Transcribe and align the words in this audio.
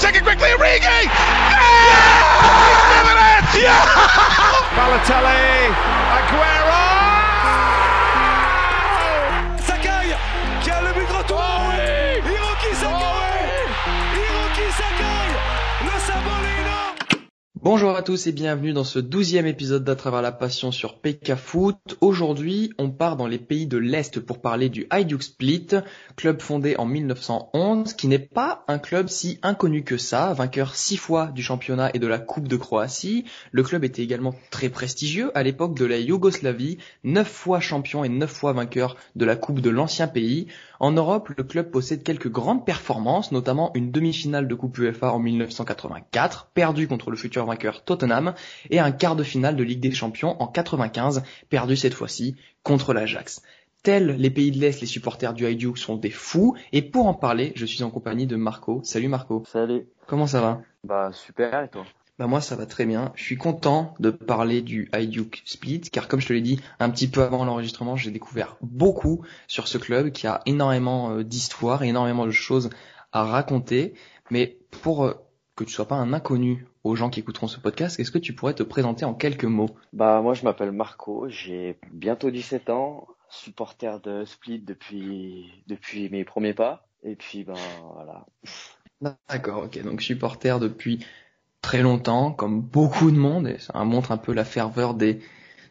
take 0.00 0.16
it 0.16 0.22
quickly, 0.22 0.48
Origi! 0.48 0.80
Yeah! 0.80 1.60
He's 2.64 2.84
doing 2.88 3.20
it! 3.20 3.44
Yeah! 3.60 3.84
Balotelli, 4.72 5.68
Aguero! 6.16 7.09
Bonjour 17.62 17.94
à 17.94 18.02
tous 18.02 18.26
et 18.26 18.32
bienvenue 18.32 18.72
dans 18.72 18.84
ce 18.84 18.98
douzième 18.98 19.44
épisode 19.44 19.84
d'À 19.84 19.94
travers 19.94 20.22
la 20.22 20.32
passion 20.32 20.72
sur 20.72 20.98
PK 20.98 21.34
Foot. 21.34 21.76
Aujourd'hui, 22.00 22.72
on 22.78 22.88
part 22.88 23.16
dans 23.16 23.26
les 23.26 23.36
pays 23.38 23.66
de 23.66 23.76
l'Est 23.76 24.18
pour 24.18 24.40
parler 24.40 24.70
du 24.70 24.86
Hajduk 24.88 25.22
Split, 25.22 25.66
club 26.16 26.40
fondé 26.40 26.76
en 26.78 26.86
1911, 26.86 27.92
qui 27.92 28.08
n'est 28.08 28.18
pas 28.18 28.64
un 28.66 28.78
club 28.78 29.08
si 29.10 29.38
inconnu 29.42 29.84
que 29.84 29.98
ça, 29.98 30.32
vainqueur 30.32 30.74
six 30.74 30.96
fois 30.96 31.26
du 31.26 31.42
championnat 31.42 31.90
et 31.92 31.98
de 31.98 32.06
la 32.06 32.18
Coupe 32.18 32.48
de 32.48 32.56
Croatie. 32.56 33.26
Le 33.52 33.62
club 33.62 33.84
était 33.84 34.02
également 34.02 34.34
très 34.50 34.70
prestigieux 34.70 35.30
à 35.36 35.42
l'époque 35.42 35.76
de 35.76 35.84
la 35.84 35.98
Yougoslavie, 35.98 36.78
neuf 37.04 37.28
fois 37.28 37.60
champion 37.60 38.04
et 38.04 38.08
neuf 38.08 38.30
fois 38.30 38.54
vainqueur 38.54 38.96
de 39.16 39.26
la 39.26 39.36
Coupe 39.36 39.60
de 39.60 39.68
l'ancien 39.68 40.08
pays. 40.08 40.46
En 40.82 40.92
Europe, 40.92 41.28
le 41.36 41.44
club 41.44 41.70
possède 41.70 42.02
quelques 42.02 42.30
grandes 42.30 42.64
performances, 42.64 43.32
notamment 43.32 43.70
une 43.74 43.90
demi-finale 43.90 44.48
de 44.48 44.54
Coupe 44.54 44.78
UEFA 44.78 45.12
en 45.12 45.18
1984, 45.18 46.52
perdue 46.54 46.88
contre 46.88 47.10
le 47.10 47.18
futur 47.18 47.49
vainqueur 47.50 47.84
Tottenham, 47.84 48.34
et 48.70 48.78
un 48.78 48.92
quart 48.92 49.16
de 49.16 49.22
finale 49.22 49.56
de 49.56 49.62
Ligue 49.62 49.80
des 49.80 49.92
Champions 49.92 50.40
en 50.40 50.46
95, 50.46 51.22
perdu 51.48 51.76
cette 51.76 51.94
fois-ci 51.94 52.36
contre 52.62 52.94
l'Ajax. 52.94 53.42
Tels 53.82 54.16
les 54.18 54.30
pays 54.30 54.50
de 54.50 54.58
l'Est, 54.58 54.80
les 54.80 54.86
supporters 54.86 55.32
du 55.32 55.46
Hajduk 55.46 55.78
sont 55.78 55.96
des 55.96 56.10
fous, 56.10 56.54
et 56.72 56.82
pour 56.82 57.06
en 57.06 57.14
parler, 57.14 57.52
je 57.56 57.64
suis 57.64 57.82
en 57.82 57.90
compagnie 57.90 58.26
de 58.26 58.36
Marco. 58.36 58.80
Salut 58.84 59.08
Marco. 59.08 59.42
Salut. 59.46 59.86
Comment 60.06 60.26
ça 60.26 60.40
va? 60.40 60.60
Bah 60.84 61.10
super 61.12 61.62
et 61.62 61.68
toi? 61.68 61.84
Bah 62.18 62.26
moi 62.26 62.42
ça 62.42 62.56
va 62.56 62.66
très 62.66 62.84
bien. 62.84 63.12
Je 63.14 63.24
suis 63.24 63.38
content 63.38 63.94
de 63.98 64.10
parler 64.10 64.60
du 64.60 64.90
Hajduk 64.92 65.42
Split 65.46 65.80
car 65.80 66.08
comme 66.08 66.20
je 66.20 66.28
te 66.28 66.34
l'ai 66.34 66.42
dit 66.42 66.60
un 66.78 66.90
petit 66.90 67.08
peu 67.08 67.22
avant 67.22 67.46
l'enregistrement, 67.46 67.96
j'ai 67.96 68.10
découvert 68.10 68.58
beaucoup 68.60 69.22
sur 69.48 69.66
ce 69.66 69.78
club 69.78 70.10
qui 70.10 70.26
a 70.26 70.42
énormément 70.44 71.12
euh, 71.12 71.24
d'histoires, 71.24 71.82
énormément 71.82 72.26
de 72.26 72.30
choses 72.30 72.68
à 73.12 73.24
raconter. 73.24 73.94
Mais 74.30 74.58
pour 74.82 75.04
euh, 75.06 75.14
que 75.60 75.64
tu 75.68 75.74
sois 75.74 75.86
pas 75.86 75.96
un 75.96 76.12
inconnu 76.14 76.66
aux 76.84 76.96
gens 76.96 77.10
qui 77.10 77.20
écouteront 77.20 77.46
ce 77.46 77.60
podcast, 77.60 78.00
est-ce 78.00 78.10
que 78.10 78.18
tu 78.18 78.32
pourrais 78.32 78.54
te 78.54 78.62
présenter 78.62 79.04
en 79.04 79.12
quelques 79.12 79.44
mots? 79.44 79.68
Bah 79.92 80.22
moi 80.22 80.32
je 80.32 80.42
m'appelle 80.44 80.72
Marco, 80.72 81.28
j'ai 81.28 81.78
bientôt 81.92 82.30
17 82.30 82.70
ans, 82.70 83.06
supporter 83.28 84.00
de 84.00 84.24
Split 84.24 84.60
depuis 84.60 85.62
depuis 85.66 86.08
mes 86.08 86.24
premiers 86.24 86.54
pas 86.54 86.86
et 87.02 87.14
puis 87.14 87.44
ben 87.44 87.54
voilà. 87.94 88.26
D'accord, 89.28 89.64
ok. 89.64 89.82
Donc 89.82 90.00
supporter 90.00 90.58
depuis 90.58 91.04
très 91.60 91.82
longtemps, 91.82 92.32
comme 92.32 92.62
beaucoup 92.62 93.10
de 93.10 93.18
monde, 93.18 93.46
et 93.46 93.58
ça 93.58 93.84
montre 93.84 94.12
un 94.12 94.16
peu 94.16 94.32
la 94.32 94.44
ferveur 94.44 94.94
des, 94.94 95.20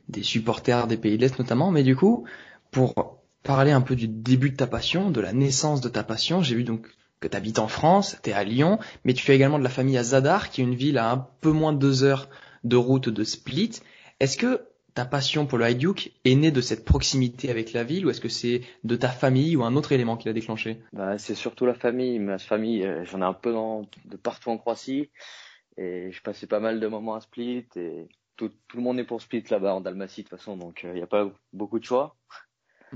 des 0.08 0.24
supporters 0.24 0.86
des 0.86 0.98
pays 0.98 1.18
de 1.18 1.22
l'Est 1.22 1.40
notamment, 1.40 1.72
mais 1.72 1.84
du 1.84 1.96
coup, 1.96 2.26
pour 2.70 2.94
parler 3.42 3.72
un 3.72 3.82
peu 3.82 3.96
du 3.96 4.08
début 4.08 4.52
de 4.52 4.56
ta 4.56 4.68
passion, 4.68 5.10
de 5.10 5.22
la 5.22 5.34
naissance 5.34 5.82
de 5.82 5.90
ta 5.90 6.04
passion, 6.04 6.44
j'ai 6.44 6.56
vu 6.56 6.64
donc 6.64 6.88
que 7.20 7.28
tu 7.28 7.38
habites 7.38 7.60
en 7.60 7.68
France, 7.68 8.18
tu 8.24 8.30
es 8.30 8.34
à 8.34 8.44
Lyon, 8.44 8.80
mais 9.04 9.14
tu 9.14 9.24
fais 9.24 9.36
également 9.36 9.60
de 9.60 9.64
la 9.64 9.70
famille 9.70 9.98
à 9.98 10.04
Zadar, 10.04 10.50
qui 10.50 10.62
est 10.62 10.64
une 10.64 10.76
ville 10.76 10.98
à 10.98 11.12
un 11.12 11.28
peu 11.42 11.52
moins 11.52 11.74
de 11.74 11.80
deux 11.80 12.04
heures 12.04 12.30
de 12.64 12.76
route 12.76 13.10
de 13.10 13.24
Split. 13.24 13.80
Est-ce 14.20 14.38
que 14.38 14.62
ta 14.94 15.06
passion 15.06 15.46
pour 15.46 15.58
le 15.58 15.66
Hajduk 15.66 16.12
est 16.26 16.36
née 16.36 16.52
de 16.52 16.62
cette 16.62 16.84
proximité 16.84 17.50
avec 17.50 17.74
la 17.74 17.84
ville 17.84 18.06
ou 18.06 18.10
est-ce 18.10 18.22
que 18.22 18.30
c'est 18.30 18.62
de 18.84 18.96
ta 18.96 19.08
famille 19.08 19.56
ou 19.56 19.64
un 19.64 19.76
autre 19.76 19.92
élément 19.92 20.18
qui 20.18 20.28
l'a 20.28 20.34
déclenché? 20.34 20.82
Bah 20.94 21.18
c'est 21.18 21.36
surtout 21.36 21.66
la 21.66 21.74
famille, 21.74 22.20
ma 22.20 22.38
famille, 22.38 22.84
euh, 22.84 23.06
j'en 23.06 23.22
ai 23.22 23.26
un 23.26 23.34
peu 23.34 23.54
dans, 23.54 23.84
de 24.06 24.18
partout 24.18 24.50
en 24.50 24.58
Croatie 24.58 25.10
et 25.78 26.12
je 26.12 26.22
passais 26.22 26.48
pas 26.48 26.60
mal 26.60 26.80
de 26.80 26.88
moments 26.88 27.16
à 27.16 27.22
Split 27.22 27.66
et 27.76 28.08
tout, 28.36 28.50
tout 28.68 28.78
le 28.78 28.84
monde 28.84 29.00
est 29.00 29.06
pour 29.06 29.22
Split 29.22 29.44
là-bas 29.50 29.76
en 29.76 29.82
Dalmatie 29.82 30.24
de 30.24 30.28
toute 30.28 30.38
façon 30.38 30.58
donc 30.58 30.82
il 30.84 30.90
euh, 30.90 30.94
n'y 30.94 31.02
a 31.02 31.08
pas 31.08 31.30
beaucoup 31.54 31.80
de 31.80 31.86
choix. 31.86 32.16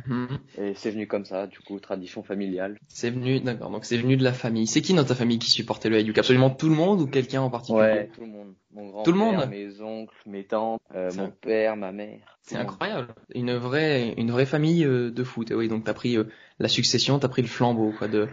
Mhm. 0.05 0.39
Et 0.57 0.73
c'est 0.75 0.91
venu 0.91 1.07
comme 1.07 1.25
ça, 1.25 1.47
du 1.47 1.59
coup, 1.59 1.79
tradition 1.79 2.23
familiale. 2.23 2.77
C'est 2.87 3.09
venu, 3.09 3.39
d'accord, 3.39 3.69
donc 3.69 3.85
c'est 3.85 3.97
venu 3.97 4.17
de 4.17 4.23
la 4.23 4.33
famille. 4.33 4.67
C'est 4.67 4.81
qui 4.81 4.93
dans 4.93 5.03
ta 5.03 5.15
famille 5.15 5.39
qui 5.39 5.49
supportait 5.49 5.89
le 5.89 5.97
Hajduk 5.97 6.17
Absolument 6.17 6.49
tout 6.49 6.69
le 6.69 6.75
monde 6.75 7.01
ou 7.01 7.07
quelqu'un 7.07 7.41
en 7.41 7.49
particulier? 7.49 7.83
Ouais, 7.83 8.09
tout 8.13 8.21
le 8.21 8.27
monde. 8.27 8.53
Mon 8.71 8.89
grand 8.89 9.03
Tout 9.03 9.11
le 9.11 9.17
monde? 9.17 9.47
mes 9.49 9.81
oncles, 9.81 10.15
mes 10.25 10.45
tantes, 10.45 10.81
euh, 10.95 11.11
mon 11.15 11.31
père, 11.31 11.75
ma 11.75 11.91
mère. 11.91 12.39
C'est 12.41 12.57
incroyable. 12.57 13.13
Une 13.33 13.55
vraie, 13.55 14.13
une 14.17 14.31
vraie 14.31 14.45
famille 14.45 14.83
euh, 14.85 15.11
de 15.11 15.23
foot. 15.23 15.51
Et 15.51 15.55
oui, 15.55 15.69
donc 15.69 15.85
t'as 15.85 15.93
pris 15.93 16.17
euh, 16.17 16.25
la 16.59 16.67
succession, 16.67 17.17
t'as 17.19 17.29
pris 17.29 17.41
le 17.41 17.47
flambeau, 17.47 17.93
quoi, 17.97 18.07
de, 18.07 18.27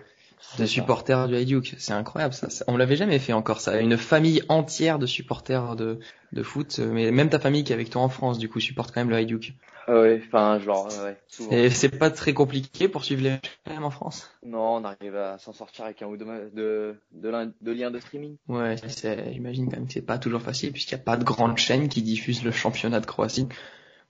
de 0.58 0.66
supporters 0.66 1.28
du 1.28 1.36
Hajduk. 1.36 1.74
C'est 1.78 1.92
incroyable, 1.92 2.34
ça. 2.34 2.48
On 2.66 2.76
l'avait 2.76 2.96
jamais 2.96 3.18
fait 3.18 3.32
encore, 3.32 3.60
ça. 3.60 3.80
Une 3.80 3.96
famille 3.96 4.42
entière 4.48 4.98
de 4.98 5.06
supporters 5.06 5.76
de, 5.76 5.98
de 6.32 6.42
foot. 6.42 6.78
Mais 6.78 7.10
même 7.10 7.28
ta 7.28 7.38
famille 7.38 7.64
qui 7.64 7.72
est 7.72 7.74
avec 7.74 7.90
toi 7.90 8.02
en 8.02 8.08
France, 8.08 8.38
du 8.38 8.48
coup, 8.48 8.60
supporte 8.60 8.92
quand 8.92 9.00
même 9.00 9.10
le 9.10 9.16
Hajduk. 9.16 9.54
Ah 9.86 10.00
ouais, 10.00 10.22
enfin, 10.24 10.60
genre, 10.60 10.88
ouais, 11.02 11.16
souvent. 11.26 11.50
Et 11.50 11.68
c'est 11.70 11.88
pas 11.88 12.10
très 12.10 12.32
compliqué 12.32 12.86
pour 12.86 13.04
suivre 13.04 13.22
les 13.22 13.30
matchs 13.30 13.58
quand 13.66 13.72
même 13.72 13.84
en 13.84 13.90
France? 13.90 14.30
Non, 14.44 14.76
on 14.76 14.84
arrive 14.84 15.16
à 15.16 15.38
s'en 15.38 15.52
sortir 15.52 15.86
avec 15.86 16.02
un 16.02 16.06
ou 16.06 16.16
deux 16.16 16.26
de, 16.54 16.94
de, 17.12 17.72
liens 17.72 17.90
de 17.90 17.98
streaming. 17.98 18.36
Ouais, 18.46 18.76
c'est, 18.86 19.32
j'imagine 19.32 19.68
quand 19.68 19.78
même 19.78 19.86
que 19.86 19.92
c'est 19.92 20.02
pas 20.02 20.18
toujours 20.18 20.42
facile 20.42 20.70
puisqu'il 20.72 20.94
n'y 20.94 21.00
a 21.00 21.04
pas 21.04 21.16
de 21.16 21.24
grande 21.24 21.58
chaîne 21.58 21.88
qui 21.88 22.02
diffuse 22.02 22.44
le 22.44 22.52
championnat 22.52 23.00
de 23.00 23.06
Croatie. 23.06 23.48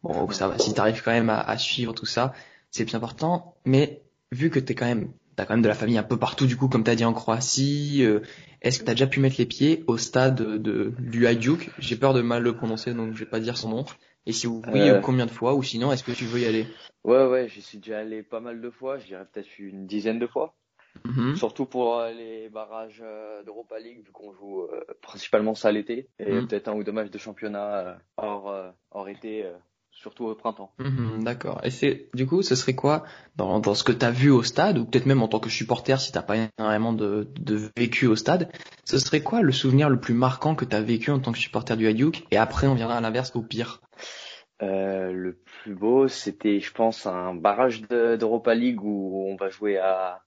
Bon, 0.02 0.28
ça 0.30 0.48
va, 0.48 0.58
si 0.58 0.74
t'arrives 0.74 1.02
quand 1.02 1.12
même 1.12 1.30
à, 1.30 1.41
à 1.41 1.56
suivre 1.56 1.94
tout 1.94 2.06
ça, 2.06 2.34
c'est 2.70 2.84
bien 2.84 2.97
important. 2.97 3.54
Mais 3.64 4.02
vu 4.32 4.50
que 4.50 4.58
t'es 4.58 4.74
quand 4.74 4.86
même, 4.86 5.12
t'as 5.40 5.46
quand 5.46 5.54
même 5.54 5.62
de 5.62 5.68
la 5.68 5.74
famille 5.74 5.96
un 5.96 6.02
peu 6.02 6.18
partout 6.18 6.44
du 6.46 6.58
coup, 6.58 6.68
comme 6.68 6.84
t'as 6.84 6.94
dit 6.94 7.04
en 7.06 7.14
Croatie, 7.14 8.04
euh, 8.04 8.20
est-ce 8.60 8.78
que 8.80 8.84
t'as 8.84 8.92
déjà 8.92 9.06
pu 9.06 9.20
mettre 9.20 9.36
les 9.38 9.46
pieds 9.46 9.84
au 9.86 9.96
stade 9.96 10.36
de, 10.36 10.92
du 10.98 11.26
Hajduk 11.26 11.70
J'ai 11.78 11.96
peur 11.96 12.12
de 12.12 12.20
mal 12.20 12.42
le 12.42 12.54
prononcer, 12.54 12.92
donc 12.92 13.14
je 13.14 13.20
vais 13.20 13.30
pas 13.30 13.40
dire 13.40 13.56
son 13.56 13.70
nom. 13.70 13.84
Et 14.26 14.32
si 14.32 14.46
oui, 14.46 14.60
Euh. 14.90 14.98
ou 14.98 15.00
combien 15.00 15.24
de 15.24 15.30
fois? 15.30 15.54
Ou 15.54 15.62
sinon, 15.62 15.92
est-ce 15.92 16.04
que 16.04 16.12
tu 16.12 16.26
veux 16.26 16.40
y 16.40 16.44
aller? 16.44 16.66
Ouais, 17.04 17.24
ouais, 17.26 17.48
j'y 17.48 17.62
suis 17.62 17.78
déjà 17.78 18.00
allé 18.00 18.22
pas 18.22 18.40
mal 18.40 18.60
de 18.60 18.68
fois, 18.68 18.98
je 18.98 19.06
dirais 19.06 19.24
peut-être 19.32 19.58
une 19.58 19.86
dizaine 19.86 20.18
de 20.18 20.26
fois. 20.26 20.54
Mhm. 21.06 21.36
Surtout 21.36 21.64
pour 21.64 21.98
euh, 21.98 22.10
les 22.12 22.50
barrages 22.50 23.00
euh, 23.02 23.42
d'Europa 23.42 23.78
League, 23.78 24.04
vu 24.04 24.12
qu'on 24.12 24.34
joue 24.34 24.64
euh, 24.64 24.84
principalement 25.00 25.54
ça 25.54 25.72
l'été. 25.72 26.08
Et 26.18 26.34
Mhm. 26.34 26.48
peut-être 26.48 26.68
un 26.68 26.74
ou 26.74 26.84
deux 26.84 26.92
matchs 26.92 27.10
de 27.10 27.16
championnat 27.16 27.78
euh, 27.78 27.94
hors, 28.18 28.50
euh, 28.50 28.70
hors 28.90 29.08
été, 29.08 29.46
euh, 29.46 29.52
surtout 29.92 30.24
au 30.26 30.34
printemps. 30.34 30.72
Mhm, 30.78 31.24
D'accord. 31.24 31.60
Et 31.64 31.70
c'est 31.70 32.08
du 32.14 32.26
coup, 32.26 32.42
ce 32.42 32.54
serait 32.54 32.74
quoi 32.74 33.04
dans, 33.36 33.60
dans 33.60 33.74
ce 33.74 33.84
que 33.84 33.92
t'as 33.92 34.10
vu 34.10 34.30
au 34.30 34.42
stade, 34.42 34.78
ou 34.78 34.84
peut-être 34.86 35.06
même 35.06 35.22
en 35.22 35.28
tant 35.28 35.40
que 35.40 35.50
supporter 35.50 36.00
si 36.00 36.10
t'as 36.12 36.22
pas 36.22 36.36
énormément 36.58 36.92
de, 36.92 37.28
de 37.38 37.70
vécu 37.76 38.06
au 38.06 38.16
stade, 38.16 38.50
ce 38.84 38.98
serait 38.98 39.20
quoi 39.22 39.42
le 39.42 39.52
souvenir 39.52 39.90
le 39.90 40.00
plus 40.00 40.14
marquant 40.14 40.54
que 40.54 40.64
t'as 40.64 40.80
vécu 40.80 41.10
en 41.10 41.18
tant 41.20 41.32
que 41.32 41.38
supporter 41.38 41.76
du 41.76 41.86
Hajduk 41.86 42.24
Et 42.30 42.36
après, 42.38 42.66
on 42.66 42.74
viendra 42.74 42.96
à 42.96 43.00
l'inverse, 43.00 43.32
au 43.34 43.42
pire. 43.42 43.80
Euh, 44.62 45.10
le 45.12 45.34
plus 45.62 45.74
beau, 45.74 46.06
c'était, 46.08 46.60
je 46.60 46.72
pense, 46.72 47.06
un 47.06 47.34
barrage 47.34 47.82
de- 47.88 48.16
d'Europa 48.16 48.54
League 48.54 48.82
où 48.82 49.26
on 49.28 49.36
va 49.36 49.48
jouer 49.48 49.78
à 49.78 50.22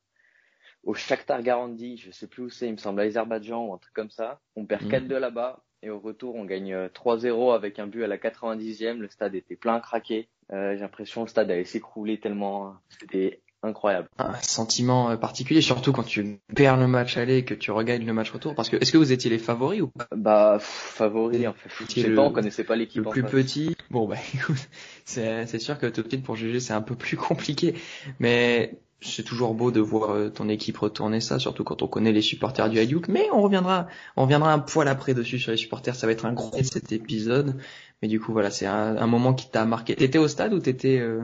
au 0.83 0.93
Shakhtar 0.93 1.41
Garandi, 1.43 1.95
je 1.97 2.11
sais 2.11 2.27
plus 2.27 2.43
où 2.43 2.49
c'est, 2.49 2.67
il 2.67 2.73
me 2.73 2.77
semble 2.77 2.99
à 2.99 3.03
Azerbaïdjan 3.03 3.65
ou 3.67 3.73
un 3.73 3.77
truc 3.77 3.93
comme 3.93 4.09
ça. 4.09 4.41
On 4.57 4.65
perd 4.65 4.81
Mhm. 4.83 4.89
4-2 4.89 5.17
là-bas 5.19 5.63
et 5.83 5.89
au 5.89 5.99
retour 5.99 6.35
on 6.35 6.45
gagne 6.45 6.73
euh, 6.73 6.87
3-0 6.89 7.53
avec 7.53 7.77
un 7.79 7.87
but 7.87 8.03
à 8.03 8.07
la 8.07 8.17
90e. 8.17 8.97
Le 8.97 9.09
stade 9.09 9.35
était 9.35 9.55
plein 9.55 9.79
craqué. 9.79 10.27
Euh, 10.51 10.73
J'ai 10.73 10.81
l'impression 10.81 11.21
que 11.21 11.27
le 11.27 11.31
stade 11.31 11.51
allait 11.51 11.65
s'écrouler 11.65 12.19
tellement 12.19 12.67
euh, 12.67 12.71
c'était 12.99 13.41
incroyable. 13.65 14.09
Un 14.17 14.33
sentiment 14.41 15.09
euh, 15.11 15.15
particulier, 15.15 15.61
surtout 15.61 15.93
quand 15.93 16.03
tu 16.03 16.37
perds 16.53 16.75
le 16.77 16.87
match 16.87 17.15
aller 17.15 17.37
et 17.37 17.45
que 17.45 17.53
tu 17.53 17.71
regagnes 17.71 18.05
le 18.05 18.11
match 18.11 18.29
retour. 18.31 18.55
Parce 18.55 18.69
que 18.69 18.75
est-ce 18.75 18.91
que 18.91 18.97
vous 18.97 19.13
étiez 19.13 19.29
les 19.29 19.37
favoris 19.39 19.81
ou 19.81 19.87
pas? 19.87 20.05
Bah 20.15 20.55
pff, 20.57 20.65
favori 20.67 21.47
en 21.47 21.53
fait. 21.53 21.69
Je 21.87 22.01
sais 22.01 22.07
le- 22.09 22.15
pas, 22.15 22.23
on 22.23 22.31
connaissait 22.33 22.65
pas 22.65 22.75
l'équipe 22.75 23.01
Le 23.01 23.07
en 23.07 23.11
plus 23.11 23.21
face. 23.21 23.31
petit. 23.31 23.75
Bon 23.89 24.05
bah 24.07 24.17
écoute, 24.35 24.67
c'est 25.05 25.45
c'est 25.47 25.59
sûr 25.59 25.77
que 25.79 25.85
tout 25.87 26.03
de 26.03 26.09
suite 26.09 26.23
pour 26.25 26.35
juger 26.35 26.59
c'est 26.59 26.73
un 26.73 26.81
peu 26.81 26.95
plus 26.95 27.15
compliqué, 27.29 27.75
mais 28.19 28.79
c'est 29.01 29.23
toujours 29.23 29.53
beau 29.53 29.71
de 29.71 29.79
voir 29.81 30.11
euh, 30.11 30.29
ton 30.29 30.47
équipe 30.49 30.77
retourner 30.77 31.19
ça, 31.19 31.39
surtout 31.39 31.63
quand 31.63 31.81
on 31.81 31.87
connaît 31.87 32.11
les 32.11 32.21
supporters 32.21 32.69
du 32.69 32.79
Hajduk. 32.79 33.07
Mais 33.09 33.27
on 33.33 33.41
reviendra, 33.41 33.87
on 34.15 34.23
reviendra 34.23 34.53
un 34.53 34.59
poil 34.59 34.87
après 34.87 35.13
dessus 35.13 35.39
sur 35.39 35.51
les 35.51 35.57
supporters. 35.57 35.95
Ça 35.95 36.07
va 36.07 36.13
être 36.13 36.25
un 36.25 36.33
gros 36.33 36.57
de 36.57 36.63
cet 36.63 36.91
épisode, 36.91 37.55
mais 38.01 38.07
du 38.07 38.19
coup 38.19 38.31
voilà, 38.31 38.49
c'est 38.49 38.65
un, 38.65 38.95
un 38.97 39.07
moment 39.07 39.33
qui 39.33 39.49
t'a 39.49 39.65
marqué. 39.65 39.95
T'étais 39.95 40.19
au 40.19 40.27
stade 40.27 40.53
ou 40.53 40.59
t'étais, 40.59 40.99
euh, 40.99 41.21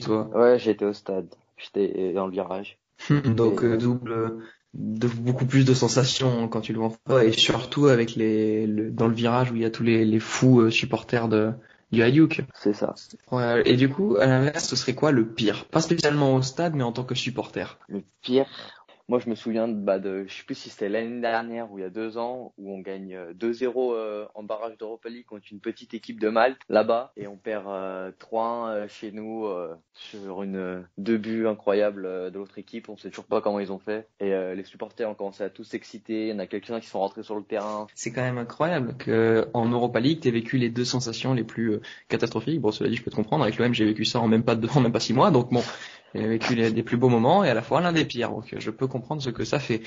toi? 0.00 0.30
Ouais, 0.34 0.58
j'étais 0.58 0.84
au 0.84 0.92
stade. 0.92 1.34
J'étais 1.56 2.12
dans 2.12 2.26
le 2.26 2.32
virage. 2.32 2.78
Donc 3.24 3.64
euh, 3.64 3.76
double, 3.76 4.38
de, 4.74 5.08
beaucoup 5.08 5.46
plus 5.46 5.64
de 5.64 5.74
sensations 5.74 6.48
quand 6.48 6.60
tu 6.60 6.72
le 6.72 6.78
vois 6.78 6.92
en 7.08 7.18
et 7.18 7.32
surtout 7.32 7.86
avec 7.86 8.14
les, 8.14 8.66
le- 8.66 8.90
dans 8.90 9.08
le 9.08 9.14
virage 9.14 9.50
où 9.50 9.56
il 9.56 9.62
y 9.62 9.64
a 9.64 9.70
tous 9.70 9.82
les, 9.82 10.04
les 10.04 10.20
fous 10.20 10.60
euh, 10.60 10.70
supporters 10.70 11.28
de 11.28 11.52
du 11.92 12.02
Hajduk. 12.02 12.42
C'est 12.54 12.74
ça. 12.74 12.94
Ouais, 13.30 13.62
et 13.64 13.76
du 13.76 13.88
coup, 13.88 14.16
à 14.16 14.26
l'inverse, 14.26 14.66
ce 14.66 14.76
serait 14.76 14.94
quoi 14.94 15.12
le 15.12 15.26
pire? 15.26 15.64
Pas 15.66 15.80
spécialement 15.80 16.34
au 16.34 16.42
stade, 16.42 16.74
mais 16.74 16.84
en 16.84 16.92
tant 16.92 17.04
que 17.04 17.14
supporter. 17.14 17.78
Le 17.88 18.02
pire, 18.22 18.46
moi, 19.10 19.18
je 19.18 19.28
me 19.28 19.34
souviens 19.34 19.66
bah, 19.66 19.98
de 19.98 20.24
je 20.28 20.32
sais 20.32 20.44
plus 20.44 20.54
si 20.54 20.70
c'était 20.70 20.88
l'année 20.88 21.20
dernière 21.20 21.72
ou 21.72 21.78
il 21.78 21.82
y 21.82 21.84
a 21.84 21.90
deux 21.90 22.16
ans, 22.16 22.54
où 22.58 22.72
on 22.72 22.78
gagne 22.78 23.18
2-0 23.34 23.92
euh, 23.92 24.24
en 24.36 24.44
barrage 24.44 24.78
d'Europa 24.78 25.08
League 25.08 25.24
contre 25.26 25.46
une 25.50 25.58
petite 25.58 25.94
équipe 25.94 26.20
de 26.20 26.28
Malte 26.28 26.60
là-bas, 26.68 27.12
et 27.16 27.26
on 27.26 27.36
perd 27.36 27.66
3-1 28.20 28.86
chez 28.86 29.10
nous 29.10 29.48
sur 29.94 30.44
une 30.44 30.86
deux 30.96 31.18
buts 31.18 31.48
incroyables 31.48 32.30
de 32.30 32.38
l'autre 32.38 32.56
équipe. 32.58 32.88
On 32.88 32.96
sait 32.96 33.10
toujours 33.10 33.24
pas 33.24 33.40
comment 33.40 33.58
ils 33.58 33.72
ont 33.72 33.80
fait, 33.80 34.06
et 34.20 34.30
les 34.54 34.62
supporters 34.62 35.10
ont 35.10 35.14
commencé 35.14 35.42
à 35.42 35.50
tous 35.50 35.64
s'exciter. 35.64 36.28
Il 36.28 36.28
y 36.28 36.32
en 36.32 36.38
a 36.38 36.46
quelques-uns 36.46 36.78
qui 36.78 36.86
sont 36.86 37.00
rentrés 37.00 37.24
sur 37.24 37.34
le 37.34 37.42
terrain. 37.42 37.88
C'est 37.96 38.12
quand 38.12 38.22
même 38.22 38.38
incroyable 38.38 38.96
que 38.96 39.48
en 39.54 39.68
Europa 39.68 39.98
League, 39.98 40.20
t'aies 40.20 40.30
vécu 40.30 40.56
les 40.56 40.70
deux 40.70 40.84
sensations 40.84 41.34
les 41.34 41.44
plus 41.44 41.80
catastrophiques. 42.08 42.60
Bon, 42.60 42.70
cela 42.70 42.88
dit, 42.88 42.94
je 42.94 43.02
peux 43.02 43.10
te 43.10 43.16
comprendre. 43.16 43.42
Avec 43.42 43.58
l'OM, 43.58 43.74
j'ai 43.74 43.86
vécu 43.86 44.04
ça 44.04 44.20
en 44.20 44.28
même 44.28 44.44
pas 44.44 44.54
deux, 44.54 44.68
en 44.72 44.80
même 44.80 44.92
pas 44.92 45.00
six 45.00 45.14
mois, 45.14 45.32
donc 45.32 45.52
bon. 45.52 45.62
J'ai 46.14 46.26
vécu 46.26 46.54
les, 46.54 46.72
des 46.72 46.82
plus 46.82 46.96
beaux 46.96 47.08
moments 47.08 47.44
et 47.44 47.50
à 47.50 47.54
la 47.54 47.62
fois 47.62 47.80
l'un 47.80 47.92
des 47.92 48.04
pires. 48.04 48.30
Donc 48.30 48.54
je 48.56 48.70
peux 48.70 48.86
comprendre 48.86 49.22
ce 49.22 49.30
que 49.30 49.44
ça 49.44 49.58
fait. 49.58 49.82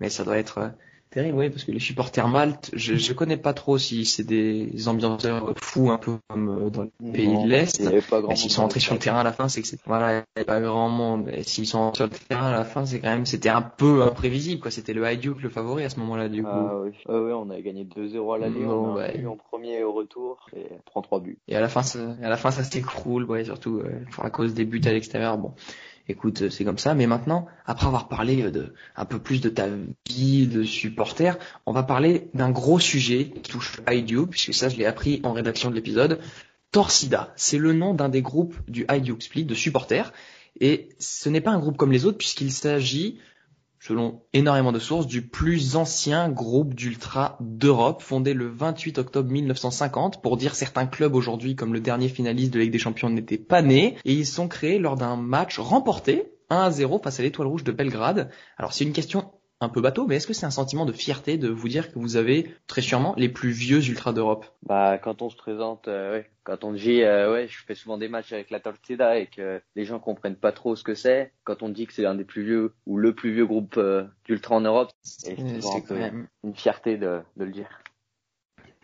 Mais 0.00 0.08
ça 0.10 0.24
doit 0.24 0.38
être 0.38 0.72
Terrible, 1.10 1.38
oui, 1.38 1.50
parce 1.50 1.64
que 1.64 1.70
les 1.70 1.78
supporters 1.78 2.26
maltes, 2.28 2.70
je, 2.72 2.94
je 2.94 3.12
connais 3.12 3.36
pas 3.36 3.54
trop 3.54 3.78
si 3.78 4.04
c'est 4.04 4.24
des 4.24 4.88
ambianceurs 4.88 5.54
fous 5.56 5.90
un 5.90 5.98
peu 5.98 6.16
comme 6.28 6.66
euh, 6.66 6.70
dans 6.70 6.82
les 6.82 7.12
pays 7.12 7.42
de 7.42 7.48
l'Est. 7.48 7.80
Mais 8.28 8.36
s'ils 8.36 8.50
sont 8.50 8.62
entrés 8.62 8.80
sur 8.80 8.92
le 8.94 8.98
terrain 8.98 9.20
à 9.20 9.24
la 9.24 9.32
fin, 9.32 9.48
c'est 9.48 9.62
que 9.62 9.68
c'est, 9.68 9.78
voilà, 9.86 10.18
il 10.18 10.24
n'y 10.36 10.42
a 10.42 10.44
pas 10.44 10.60
grand 10.60 10.88
monde. 10.88 11.28
Et 11.32 11.44
s'ils 11.44 11.66
sont 11.66 11.94
sur 11.94 12.04
le 12.04 12.10
terrain 12.10 12.48
à 12.48 12.52
la 12.52 12.64
fin, 12.64 12.84
c'est 12.84 13.00
quand 13.00 13.08
même, 13.08 13.24
c'était 13.24 13.48
un 13.48 13.62
peu 13.62 14.02
imprévisible, 14.02 14.60
quoi. 14.60 14.70
C'était 14.70 14.94
le 14.94 15.08
High 15.08 15.20
Duke 15.20 15.42
le 15.42 15.48
favori 15.48 15.84
à 15.84 15.90
ce 15.90 16.00
moment-là, 16.00 16.28
du 16.28 16.42
coup. 16.42 16.48
Ah 16.50 16.80
oui, 16.82 16.90
ah, 17.08 17.20
oui 17.20 17.32
on 17.32 17.50
a 17.50 17.60
gagné 17.60 17.84
2-0 17.84 18.34
à 18.34 18.38
l'aller, 18.38 18.66
on 18.66 18.96
a 18.96 19.14
eu 19.14 19.26
en 19.26 19.36
premier 19.36 19.84
au 19.84 19.92
retour 19.92 20.48
et 20.56 20.66
on 20.72 20.80
prend 20.84 21.02
3 21.02 21.20
buts. 21.20 21.38
Et 21.46 21.54
à 21.54 21.60
la 21.60 21.68
fin, 21.68 21.82
ça, 21.82 22.00
à 22.20 22.28
la 22.28 22.36
fin, 22.36 22.50
ça 22.50 22.64
s'écroule, 22.64 23.24
ouais, 23.24 23.44
surtout, 23.44 23.78
euh, 23.78 24.04
à 24.20 24.30
cause 24.30 24.54
des 24.54 24.64
buts 24.64 24.82
à 24.84 24.92
l'extérieur. 24.92 25.38
Bon 25.38 25.54
écoute, 26.08 26.48
c'est 26.50 26.64
comme 26.64 26.78
ça. 26.78 26.94
Mais 26.94 27.06
maintenant, 27.06 27.46
après 27.64 27.86
avoir 27.86 28.08
parlé 28.08 28.50
de 28.50 28.74
un 28.96 29.04
peu 29.04 29.18
plus 29.18 29.40
de 29.40 29.48
ta 29.48 29.68
vie 30.08 30.46
de 30.46 30.62
supporter, 30.62 31.38
on 31.66 31.72
va 31.72 31.82
parler 31.82 32.28
d'un 32.34 32.50
gros 32.50 32.78
sujet 32.78 33.30
qui 33.30 33.50
touche 33.50 33.80
IDU, 33.88 34.26
puisque 34.26 34.54
ça, 34.54 34.68
je 34.68 34.76
l'ai 34.76 34.86
appris 34.86 35.20
en 35.24 35.32
rédaction 35.32 35.70
de 35.70 35.74
l'épisode. 35.74 36.20
Torsida, 36.72 37.32
c'est 37.36 37.58
le 37.58 37.72
nom 37.72 37.94
d'un 37.94 38.08
des 38.08 38.22
groupes 38.22 38.56
du 38.68 38.86
IDU 38.90 39.20
Split 39.20 39.44
de 39.44 39.54
supporters. 39.54 40.12
Et 40.60 40.88
ce 40.98 41.28
n'est 41.28 41.40
pas 41.40 41.50
un 41.50 41.58
groupe 41.58 41.76
comme 41.76 41.92
les 41.92 42.06
autres, 42.06 42.18
puisqu'il 42.18 42.52
s'agit 42.52 43.18
selon 43.86 44.22
énormément 44.32 44.72
de 44.72 44.80
sources, 44.80 45.06
du 45.06 45.22
plus 45.22 45.76
ancien 45.76 46.28
groupe 46.28 46.74
d'ultra 46.74 47.36
d'Europe, 47.40 48.02
fondé 48.02 48.34
le 48.34 48.48
28 48.48 48.98
octobre 48.98 49.30
1950. 49.30 50.22
Pour 50.22 50.36
dire 50.36 50.56
certains 50.56 50.86
clubs 50.86 51.14
aujourd'hui, 51.14 51.54
comme 51.54 51.72
le 51.72 51.80
dernier 51.80 52.08
finaliste 52.08 52.52
de 52.52 52.58
Ligue 52.58 52.72
des 52.72 52.78
Champions, 52.78 53.10
n'étaient 53.10 53.38
pas 53.38 53.62
nés. 53.62 53.96
Et 54.04 54.12
ils 54.12 54.26
sont 54.26 54.48
créés 54.48 54.80
lors 54.80 54.96
d'un 54.96 55.16
match 55.16 55.60
remporté 55.60 56.32
1 56.50 56.56
à 56.56 56.70
0 56.70 56.98
face 56.98 57.20
à 57.20 57.22
l'Étoile 57.22 57.46
Rouge 57.46 57.64
de 57.64 57.72
Belgrade. 57.72 58.30
Alors 58.56 58.72
c'est 58.72 58.84
une 58.84 58.92
question 58.92 59.30
un 59.60 59.68
peu 59.68 59.80
bateau, 59.80 60.06
mais 60.06 60.16
est-ce 60.16 60.26
que 60.26 60.34
c'est 60.34 60.46
un 60.46 60.50
sentiment 60.50 60.84
de 60.84 60.92
fierté 60.92 61.38
de 61.38 61.48
vous 61.48 61.68
dire 61.68 61.90
que 61.90 61.98
vous 61.98 62.16
avez 62.16 62.54
très 62.66 62.82
sûrement 62.82 63.14
les 63.16 63.28
plus 63.28 63.50
vieux 63.50 63.82
ultras 63.82 64.12
d'Europe? 64.12 64.46
Bah 64.66 64.98
quand 64.98 65.22
on 65.22 65.30
se 65.30 65.36
présente, 65.36 65.88
euh, 65.88 66.22
quand 66.44 66.62
on 66.64 66.72
dit 66.72 67.02
euh, 67.02 67.32
ouais, 67.32 67.48
je 67.48 67.58
fais 67.66 67.74
souvent 67.74 67.96
des 67.96 68.08
matchs 68.08 68.32
avec 68.32 68.50
la 68.50 68.60
Torcida 68.60 69.18
et 69.18 69.26
que 69.26 69.60
les 69.74 69.84
gens 69.84 69.98
comprennent 69.98 70.36
pas 70.36 70.52
trop 70.52 70.76
ce 70.76 70.84
que 70.84 70.94
c'est, 70.94 71.32
quand 71.44 71.62
on 71.62 71.70
dit 71.70 71.86
que 71.86 71.94
c'est 71.94 72.04
un 72.04 72.14
des 72.14 72.24
plus 72.24 72.44
vieux 72.44 72.74
ou 72.84 72.98
le 72.98 73.14
plus 73.14 73.32
vieux 73.32 73.46
groupe 73.46 73.76
euh, 73.78 74.04
d'ultra 74.26 74.56
en 74.56 74.60
Europe, 74.60 74.90
c'est 75.02 75.36
quand 75.36 75.94
même 75.94 76.28
une 76.44 76.54
fierté 76.54 76.98
de, 76.98 77.20
de 77.36 77.44
le 77.44 77.50
dire. 77.50 77.68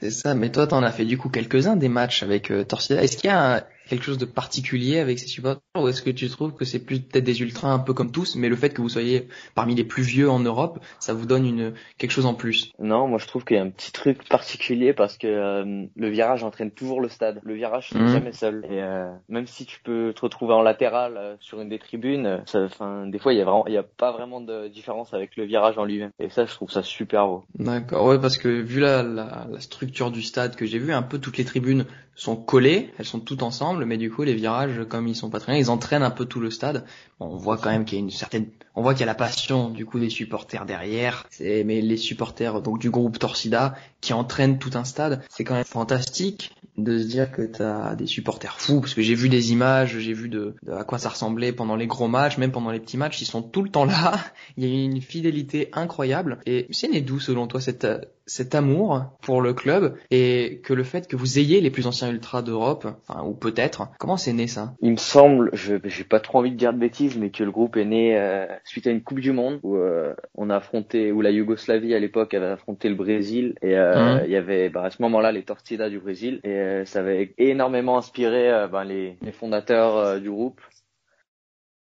C'est 0.00 0.10
ça, 0.10 0.34
mais 0.34 0.50
toi 0.50 0.66
t'en 0.66 0.82
as 0.82 0.90
fait 0.90 1.04
du 1.04 1.18
coup 1.18 1.28
quelques-uns 1.28 1.76
des 1.76 1.88
matchs 1.88 2.22
avec 2.22 2.50
Torcida. 2.66 3.02
Est-ce 3.02 3.16
qu'il 3.16 3.28
y 3.28 3.32
a 3.32 3.56
un, 3.58 3.62
quelque 3.92 4.04
chose 4.04 4.16
de 4.16 4.24
particulier 4.24 4.98
avec 5.00 5.18
ces 5.18 5.26
supporters 5.26 5.60
ou 5.76 5.86
est-ce 5.86 6.00
que 6.00 6.08
tu 6.08 6.26
trouves 6.30 6.54
que 6.54 6.64
c'est 6.64 6.78
plus 6.78 7.00
peut-être 7.00 7.24
des 7.24 7.42
ultras 7.42 7.68
un 7.68 7.78
peu 7.78 7.92
comme 7.92 8.10
tous, 8.10 8.36
mais 8.36 8.48
le 8.48 8.56
fait 8.56 8.70
que 8.70 8.80
vous 8.80 8.88
soyez 8.88 9.28
parmi 9.54 9.74
les 9.74 9.84
plus 9.84 10.02
vieux 10.02 10.30
en 10.30 10.38
Europe, 10.38 10.80
ça 10.98 11.12
vous 11.12 11.26
donne 11.26 11.46
une 11.46 11.74
quelque 11.98 12.10
chose 12.10 12.24
en 12.24 12.32
plus? 12.32 12.72
Non, 12.78 13.06
moi 13.06 13.18
je 13.18 13.26
trouve 13.26 13.44
qu'il 13.44 13.58
y 13.58 13.60
a 13.60 13.62
un 13.62 13.68
petit 13.68 13.92
truc 13.92 14.26
particulier 14.28 14.94
parce 14.94 15.18
que 15.18 15.26
euh, 15.26 15.84
le 15.94 16.08
virage 16.08 16.42
entraîne 16.42 16.70
toujours 16.70 17.02
le 17.02 17.10
stade. 17.10 17.40
Le 17.42 17.54
virage 17.54 17.90
c'est 17.92 17.98
mmh. 17.98 18.08
jamais 18.08 18.32
seul 18.32 18.64
et 18.64 18.80
euh, 18.80 19.12
même 19.28 19.46
si 19.46 19.66
tu 19.66 19.78
peux 19.82 20.14
te 20.16 20.22
retrouver 20.22 20.54
en 20.54 20.62
latéral 20.62 21.16
euh, 21.18 21.36
sur 21.40 21.60
une 21.60 21.68
des 21.68 21.78
tribunes, 21.78 22.42
enfin 22.50 23.06
des 23.06 23.18
fois 23.18 23.34
il 23.34 23.38
y 23.38 23.42
a 23.42 23.44
vraiment 23.44 23.66
il 23.66 23.74
y 23.74 23.78
a 23.78 23.82
pas 23.82 24.12
vraiment 24.12 24.40
de 24.40 24.68
différence 24.68 25.12
avec 25.12 25.36
le 25.36 25.44
virage 25.44 25.76
en 25.76 25.84
lui-même 25.84 26.12
et 26.18 26.30
ça 26.30 26.46
je 26.46 26.54
trouve 26.54 26.70
ça 26.70 26.82
super 26.82 27.26
beau. 27.26 27.44
D'accord, 27.58 28.06
ouais 28.06 28.18
parce 28.18 28.38
que 28.38 28.48
vu 28.48 28.80
la, 28.80 29.02
la, 29.02 29.46
la 29.50 29.60
structure 29.60 30.10
du 30.10 30.22
stade 30.22 30.56
que 30.56 30.64
j'ai 30.64 30.78
vu, 30.78 30.94
un 30.94 31.02
peu 31.02 31.18
toutes 31.18 31.36
les 31.36 31.44
tribunes 31.44 31.84
sont 32.14 32.36
collées, 32.36 32.90
elles 32.98 33.06
sont 33.06 33.20
toutes 33.20 33.42
ensemble, 33.42 33.81
mais 33.84 33.96
du 33.96 34.10
coup 34.10 34.22
les 34.22 34.34
virages, 34.34 34.84
comme 34.88 35.08
ils 35.08 35.16
sont 35.16 35.30
pas 35.30 35.40
très 35.40 35.52
bien, 35.52 35.60
ils 35.60 35.70
entraînent 35.70 36.02
un 36.02 36.10
peu 36.10 36.24
tout 36.24 36.40
le 36.40 36.50
stade. 36.50 36.84
on 37.20 37.36
voit 37.36 37.58
quand 37.58 37.70
même 37.70 37.84
qu'il 37.84 37.98
y 37.98 38.00
a 38.00 38.04
une 38.04 38.10
certaine, 38.10 38.46
on 38.74 38.82
voit 38.82 38.94
qu'il 38.94 39.00
y 39.00 39.04
a 39.04 39.06
la 39.06 39.14
passion 39.14 39.70
du 39.70 39.86
coup 39.86 39.98
des 39.98 40.10
supporters 40.10 40.66
derrière. 40.66 41.26
Mais 41.40 41.80
les 41.80 41.96
supporters 41.96 42.62
donc 42.62 42.78
du 42.78 42.90
groupe 42.90 43.18
Torsida 43.18 43.74
qui 44.02 44.12
entraînent 44.12 44.58
tout 44.58 44.72
un 44.74 44.84
stade, 44.84 45.22
c'est 45.30 45.44
quand 45.44 45.54
même 45.54 45.64
fantastique 45.64 46.52
de 46.76 46.98
se 46.98 47.04
dire 47.04 47.30
que 47.30 47.42
t'as 47.42 47.94
des 47.94 48.06
supporters 48.06 48.58
fous 48.58 48.80
parce 48.80 48.94
que 48.94 49.02
j'ai 49.02 49.14
vu 49.14 49.28
des 49.28 49.52
images, 49.52 49.98
j'ai 49.98 50.12
vu 50.12 50.28
de, 50.28 50.54
à 50.70 50.84
quoi 50.84 50.98
ça 50.98 51.10
ressemblait 51.10 51.52
pendant 51.52 51.76
les 51.76 51.86
gros 51.86 52.08
matchs, 52.08 52.38
même 52.38 52.50
pendant 52.50 52.70
les 52.70 52.80
petits 52.80 52.96
matchs, 52.96 53.20
ils 53.20 53.26
sont 53.26 53.42
tout 53.42 53.62
le 53.62 53.70
temps 53.70 53.84
là. 53.84 54.14
Il 54.56 54.66
y 54.66 54.70
a 54.70 54.84
une 54.84 55.00
fidélité 55.00 55.68
incroyable. 55.72 56.38
Et 56.46 56.66
c'est 56.70 56.88
né 56.88 57.00
d'où 57.00 57.20
selon 57.20 57.46
toi 57.46 57.60
cette 57.60 57.86
cet 58.26 58.54
amour 58.54 59.04
pour 59.20 59.42
le 59.42 59.52
club 59.52 59.96
et 60.10 60.60
que 60.62 60.72
le 60.72 60.84
fait 60.84 61.08
que 61.08 61.16
vous 61.16 61.38
ayez 61.38 61.60
les 61.60 61.70
plus 61.70 61.86
anciens 61.86 62.08
ultras 62.08 62.42
d'Europe, 62.42 62.86
enfin 63.06 63.24
ou 63.24 63.34
peut-être, 63.34 63.88
comment 63.98 64.16
c'est 64.16 64.32
né 64.32 64.46
ça? 64.46 64.74
Il 64.80 64.92
me 64.92 64.96
semble, 64.96 65.50
je 65.52 65.74
j'ai 65.84 66.04
pas 66.04 66.20
trop 66.20 66.38
envie 66.38 66.52
de 66.52 66.56
dire 66.56 66.72
de 66.72 66.78
bêtises, 66.78 67.16
mais 67.18 67.30
que 67.30 67.42
le 67.42 67.50
groupe 67.50 67.76
est 67.76 67.84
né 67.84 68.16
euh, 68.16 68.46
suite 68.64 68.86
à 68.86 68.90
une 68.90 69.02
Coupe 69.02 69.20
du 69.20 69.32
Monde 69.32 69.58
où 69.62 69.76
euh, 69.76 70.14
on 70.34 70.50
a 70.50 70.56
affronté, 70.56 71.12
où 71.12 71.20
la 71.20 71.30
Yougoslavie 71.30 71.94
à 71.94 71.98
l'époque 71.98 72.34
avait 72.34 72.46
affronté 72.46 72.88
le 72.88 72.94
Brésil 72.94 73.54
et 73.60 73.76
euh, 73.76 73.91
mmh. 73.94 74.22
il 74.24 74.30
y 74.30 74.36
avait 74.36 74.68
bah, 74.68 74.84
à 74.84 74.90
ce 74.90 75.02
moment-là 75.02 75.32
les 75.32 75.42
Torcidas 75.42 75.88
du 75.88 75.98
Brésil 75.98 76.40
et 76.44 76.84
ça 76.84 77.00
avait 77.00 77.34
énormément 77.38 77.98
inspiré 77.98 78.66
ben, 78.70 78.84
les, 78.84 79.16
les 79.20 79.32
fondateurs 79.32 80.20
du 80.20 80.30
groupe 80.30 80.60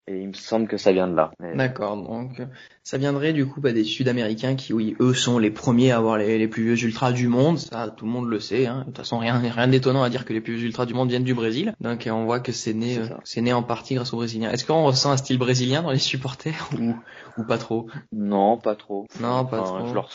et 0.08 0.20
il 0.20 0.28
me 0.28 0.32
semble 0.32 0.66
que 0.66 0.76
ça 0.76 0.90
vient 0.90 1.06
de 1.06 1.14
là. 1.14 1.30
D'accord, 1.54 1.96
donc 1.96 2.42
ça 2.82 2.98
viendrait 2.98 3.32
du 3.32 3.46
coup 3.46 3.60
bah, 3.60 3.72
des 3.72 3.84
Sud-Américains 3.84 4.56
qui, 4.56 4.72
oui, 4.72 4.96
eux 4.98 5.14
sont 5.14 5.38
les 5.38 5.52
premiers 5.52 5.92
à 5.92 5.98
avoir 5.98 6.18
les, 6.18 6.38
les, 6.38 6.48
plus 6.48 6.64
vieux 6.64 6.88
ultras 6.88 7.12
du 7.12 7.28
monde. 7.28 7.58
Ça, 7.58 7.88
tout 7.88 8.04
le 8.04 8.10
monde 8.10 8.28
le 8.28 8.40
sait. 8.40 8.66
Hein. 8.66 8.80
De 8.80 8.84
toute 8.86 8.96
façon, 8.96 9.18
rien, 9.18 9.38
rien 9.38 9.68
d'étonnant 9.68 10.02
à 10.02 10.10
dire 10.10 10.24
que 10.24 10.32
les 10.32 10.40
plus 10.40 10.56
vieux 10.56 10.66
ultras 10.66 10.86
du 10.86 10.94
monde 10.94 11.08
viennent 11.08 11.22
du 11.22 11.34
Brésil. 11.34 11.74
Donc 11.80 12.08
on 12.10 12.24
voit 12.24 12.40
que 12.40 12.50
c'est 12.50 12.74
né, 12.74 12.98
euh, 12.98 13.06
c'est 13.22 13.42
né 13.42 13.52
en 13.52 13.62
partie 13.62 13.94
grâce 13.94 14.12
aux 14.12 14.16
Brésiliens. 14.16 14.50
Est-ce 14.50 14.66
qu'on 14.66 14.82
ressent 14.82 15.12
un 15.12 15.16
style 15.16 15.38
brésilien 15.38 15.82
dans 15.82 15.92
les 15.92 15.98
supporters 15.98 16.68
ou, 16.80 16.96
ou 17.38 17.44
pas 17.44 17.58
trop? 17.58 17.86
Non, 18.10 18.58
pas 18.58 18.74
trop. 18.74 19.06
Non, 19.20 19.44
pas 19.44 19.62
trop. 19.62 19.86
Je, 19.86 19.94
leur... 19.94 20.10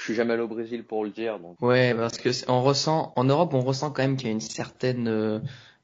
je 0.00 0.06
suis 0.06 0.14
jamais 0.14 0.32
allé 0.32 0.42
au 0.42 0.48
Brésil 0.48 0.82
pour 0.82 1.04
le 1.04 1.10
dire. 1.10 1.38
Donc. 1.38 1.60
Ouais, 1.60 1.94
parce 1.94 2.16
que 2.16 2.30
on 2.50 2.62
ressent 2.62 3.12
en 3.16 3.24
Europe, 3.24 3.52
on 3.52 3.60
ressent 3.60 3.90
quand 3.90 4.02
même 4.02 4.16
qu'il 4.16 4.28
y 4.28 4.30
a 4.30 4.32
une 4.32 4.40
certaine 4.40 5.08
euh, 5.08 5.40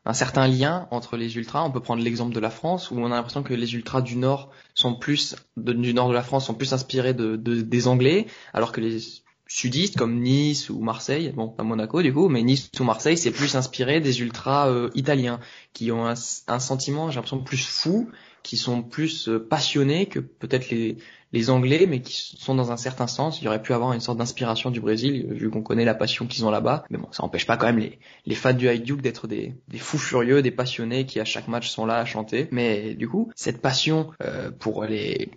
un 0.06 0.14
certain 0.14 0.48
lien 0.48 0.88
entre 0.90 1.18
les 1.18 1.36
ultras. 1.36 1.62
On 1.64 1.70
peut 1.70 1.80
prendre 1.80 2.02
l'exemple 2.02 2.34
de 2.34 2.40
la 2.40 2.48
France 2.48 2.90
où 2.90 2.98
on 2.98 3.06
a 3.06 3.16
l'impression 3.16 3.42
que 3.42 3.52
les 3.52 3.74
ultras 3.74 4.00
du 4.00 4.16
Nord 4.16 4.50
sont 4.74 4.94
plus 4.94 5.36
du 5.58 5.92
Nord 5.92 6.08
de 6.08 6.14
la 6.14 6.22
France 6.22 6.46
sont 6.46 6.54
plus 6.54 6.72
inspirés 6.72 7.12
de, 7.12 7.36
des 7.36 7.88
Anglais, 7.88 8.26
alors 8.54 8.72
que 8.72 8.80
les 8.80 9.00
sudistes 9.48 9.98
comme 9.98 10.20
Nice 10.20 10.70
ou 10.70 10.80
Marseille, 10.80 11.32
bon 11.36 11.48
pas 11.48 11.62
Monaco 11.62 12.00
du 12.00 12.12
coup, 12.12 12.28
mais 12.28 12.42
Nice 12.42 12.70
ou 12.80 12.84
Marseille 12.84 13.18
c'est 13.18 13.30
plus 13.30 13.54
inspiré 13.54 14.00
des 14.00 14.22
ultras 14.22 14.68
euh, 14.68 14.88
italiens 14.94 15.40
qui 15.74 15.92
ont 15.92 16.06
un, 16.06 16.14
un 16.48 16.58
sentiment 16.58 17.10
j'ai 17.10 17.16
l'impression 17.16 17.42
plus 17.42 17.64
fou 17.64 18.08
qui 18.42 18.56
sont 18.56 18.82
plus 18.82 19.28
euh, 19.28 19.38
passionnés 19.38 20.06
que 20.06 20.20
peut-être 20.20 20.70
les, 20.70 20.98
les 21.36 21.50
Anglais, 21.50 21.86
mais 21.86 22.00
qui 22.00 22.36
sont 22.38 22.54
dans 22.54 22.72
un 22.72 22.78
certain 22.78 23.06
sens. 23.06 23.40
Il 23.40 23.44
y 23.44 23.48
aurait 23.48 23.60
pu 23.60 23.74
avoir 23.74 23.92
une 23.92 24.00
sorte 24.00 24.16
d'inspiration 24.16 24.70
du 24.70 24.80
Brésil, 24.80 25.26
vu 25.30 25.50
qu'on 25.50 25.62
connaît 25.62 25.84
la 25.84 25.94
passion 25.94 26.26
qu'ils 26.26 26.46
ont 26.46 26.50
là-bas. 26.50 26.84
Mais 26.88 26.96
bon, 26.96 27.08
ça 27.12 27.22
n'empêche 27.22 27.46
pas 27.46 27.58
quand 27.58 27.66
même 27.66 27.90
les, 28.24 28.34
fans 28.34 28.54
du 28.54 28.68
High 28.68 28.82
Duke 28.82 29.02
d'être 29.02 29.26
des, 29.26 29.54
des 29.68 29.78
fous 29.78 29.98
furieux, 29.98 30.40
des 30.40 30.50
passionnés 30.50 31.04
qui 31.04 31.20
à 31.20 31.26
chaque 31.26 31.48
match 31.48 31.68
sont 31.68 31.84
là 31.84 31.98
à 31.98 32.04
chanter. 32.06 32.48
Mais 32.52 32.94
du 32.94 33.06
coup, 33.08 33.30
cette 33.36 33.60
passion 33.60 34.10
euh, 34.22 34.50
pour 34.50 34.84
les 34.84 35.30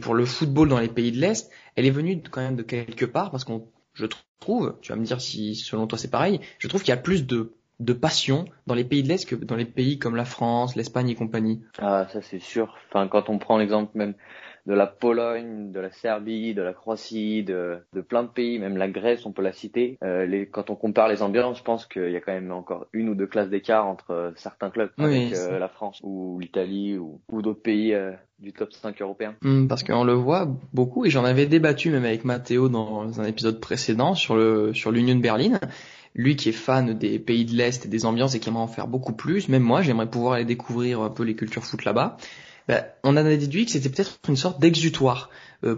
pour 0.00 0.14
le 0.14 0.26
football 0.26 0.68
dans 0.68 0.78
les 0.78 0.88
pays 0.88 1.10
de 1.10 1.18
l'Est, 1.18 1.50
elle 1.74 1.86
est 1.86 1.90
venue 1.90 2.22
quand 2.30 2.42
même 2.42 2.56
de 2.56 2.62
quelque 2.62 3.06
part, 3.06 3.30
parce 3.30 3.44
qu'on 3.44 3.66
je 3.94 4.04
trouve, 4.40 4.76
tu 4.82 4.92
vas 4.92 4.96
me 4.96 5.04
dire 5.04 5.22
si 5.22 5.54
selon 5.54 5.86
toi 5.86 5.98
c'est 5.98 6.10
pareil, 6.10 6.40
je 6.58 6.68
trouve 6.68 6.82
qu'il 6.82 6.90
y 6.90 6.98
a 6.98 6.98
plus 6.98 7.26
de 7.26 7.54
de 7.78 7.92
passion 7.92 8.46
dans 8.66 8.74
les 8.74 8.84
pays 8.84 9.02
de 9.02 9.08
l'Est 9.08 9.28
que 9.28 9.34
dans 9.34 9.56
les 9.56 9.66
pays 9.66 9.98
comme 9.98 10.16
la 10.16 10.24
France, 10.24 10.76
l'Espagne 10.76 11.10
et 11.10 11.14
compagnie. 11.14 11.62
Ah, 11.78 12.06
ça 12.12 12.22
c'est 12.22 12.38
sûr. 12.38 12.74
Enfin, 12.88 13.08
quand 13.08 13.28
on 13.28 13.38
prend 13.38 13.58
l'exemple 13.58 13.90
même 13.94 14.14
de 14.66 14.74
la 14.74 14.86
Pologne, 14.86 15.70
de 15.70 15.78
la 15.78 15.92
Serbie, 15.92 16.52
de 16.52 16.62
la 16.62 16.72
Croatie, 16.72 17.44
de, 17.44 17.78
de 17.92 18.00
plein 18.00 18.24
de 18.24 18.28
pays, 18.28 18.58
même 18.58 18.76
la 18.76 18.88
Grèce, 18.88 19.24
on 19.24 19.32
peut 19.32 19.42
la 19.42 19.52
citer. 19.52 19.96
Euh, 20.02 20.26
les, 20.26 20.46
quand 20.46 20.70
on 20.70 20.74
compare 20.74 21.08
les 21.08 21.22
ambiances, 21.22 21.58
je 21.58 21.62
pense 21.62 21.86
qu'il 21.86 22.10
y 22.10 22.16
a 22.16 22.20
quand 22.20 22.32
même 22.32 22.50
encore 22.50 22.86
une 22.92 23.08
ou 23.08 23.14
deux 23.14 23.28
classes 23.28 23.48
d'écart 23.48 23.86
entre 23.86 24.10
euh, 24.10 24.30
certains 24.34 24.70
clubs 24.70 24.90
avec 24.98 25.34
euh, 25.34 25.58
la 25.58 25.68
France 25.68 26.00
ou 26.02 26.40
l'Italie 26.40 26.98
ou, 26.98 27.20
ou 27.30 27.42
d'autres 27.42 27.62
pays 27.62 27.94
euh, 27.94 28.12
du 28.40 28.52
top 28.52 28.72
5 28.72 29.00
européen. 29.00 29.36
Hmm, 29.42 29.68
parce 29.68 29.84
qu'on 29.84 30.04
le 30.04 30.14
voit 30.14 30.48
beaucoup 30.72 31.04
et 31.04 31.10
j'en 31.10 31.24
avais 31.24 31.46
débattu 31.46 31.90
même 31.90 32.04
avec 32.04 32.24
Matteo 32.24 32.68
dans 32.68 33.20
un 33.20 33.24
épisode 33.24 33.60
précédent 33.60 34.14
sur 34.14 34.34
le 34.34 34.74
sur 34.74 34.90
l'Union 34.90 35.14
de 35.14 35.22
Berlin 35.22 35.60
lui 36.16 36.34
qui 36.34 36.48
est 36.48 36.52
fan 36.52 36.94
des 36.94 37.20
pays 37.20 37.44
de 37.44 37.54
l'Est 37.54 37.84
et 37.84 37.88
des 37.88 38.04
ambiances 38.04 38.34
et 38.34 38.40
qui 38.40 38.48
aimerait 38.48 38.62
en 38.62 38.66
faire 38.66 38.88
beaucoup 38.88 39.12
plus, 39.12 39.48
même 39.48 39.62
moi 39.62 39.82
j'aimerais 39.82 40.10
pouvoir 40.10 40.34
aller 40.34 40.44
découvrir 40.44 41.02
un 41.02 41.10
peu 41.10 41.22
les 41.22 41.36
cultures 41.36 41.64
foot 41.64 41.84
là-bas, 41.84 42.16
ben, 42.66 42.84
on 43.04 43.10
en 43.10 43.16
a 43.18 43.36
déduit 43.36 43.64
que 43.64 43.70
c'était 43.70 43.90
peut-être 43.90 44.18
une 44.28 44.36
sorte 44.36 44.60
d'exutoire. 44.60 45.30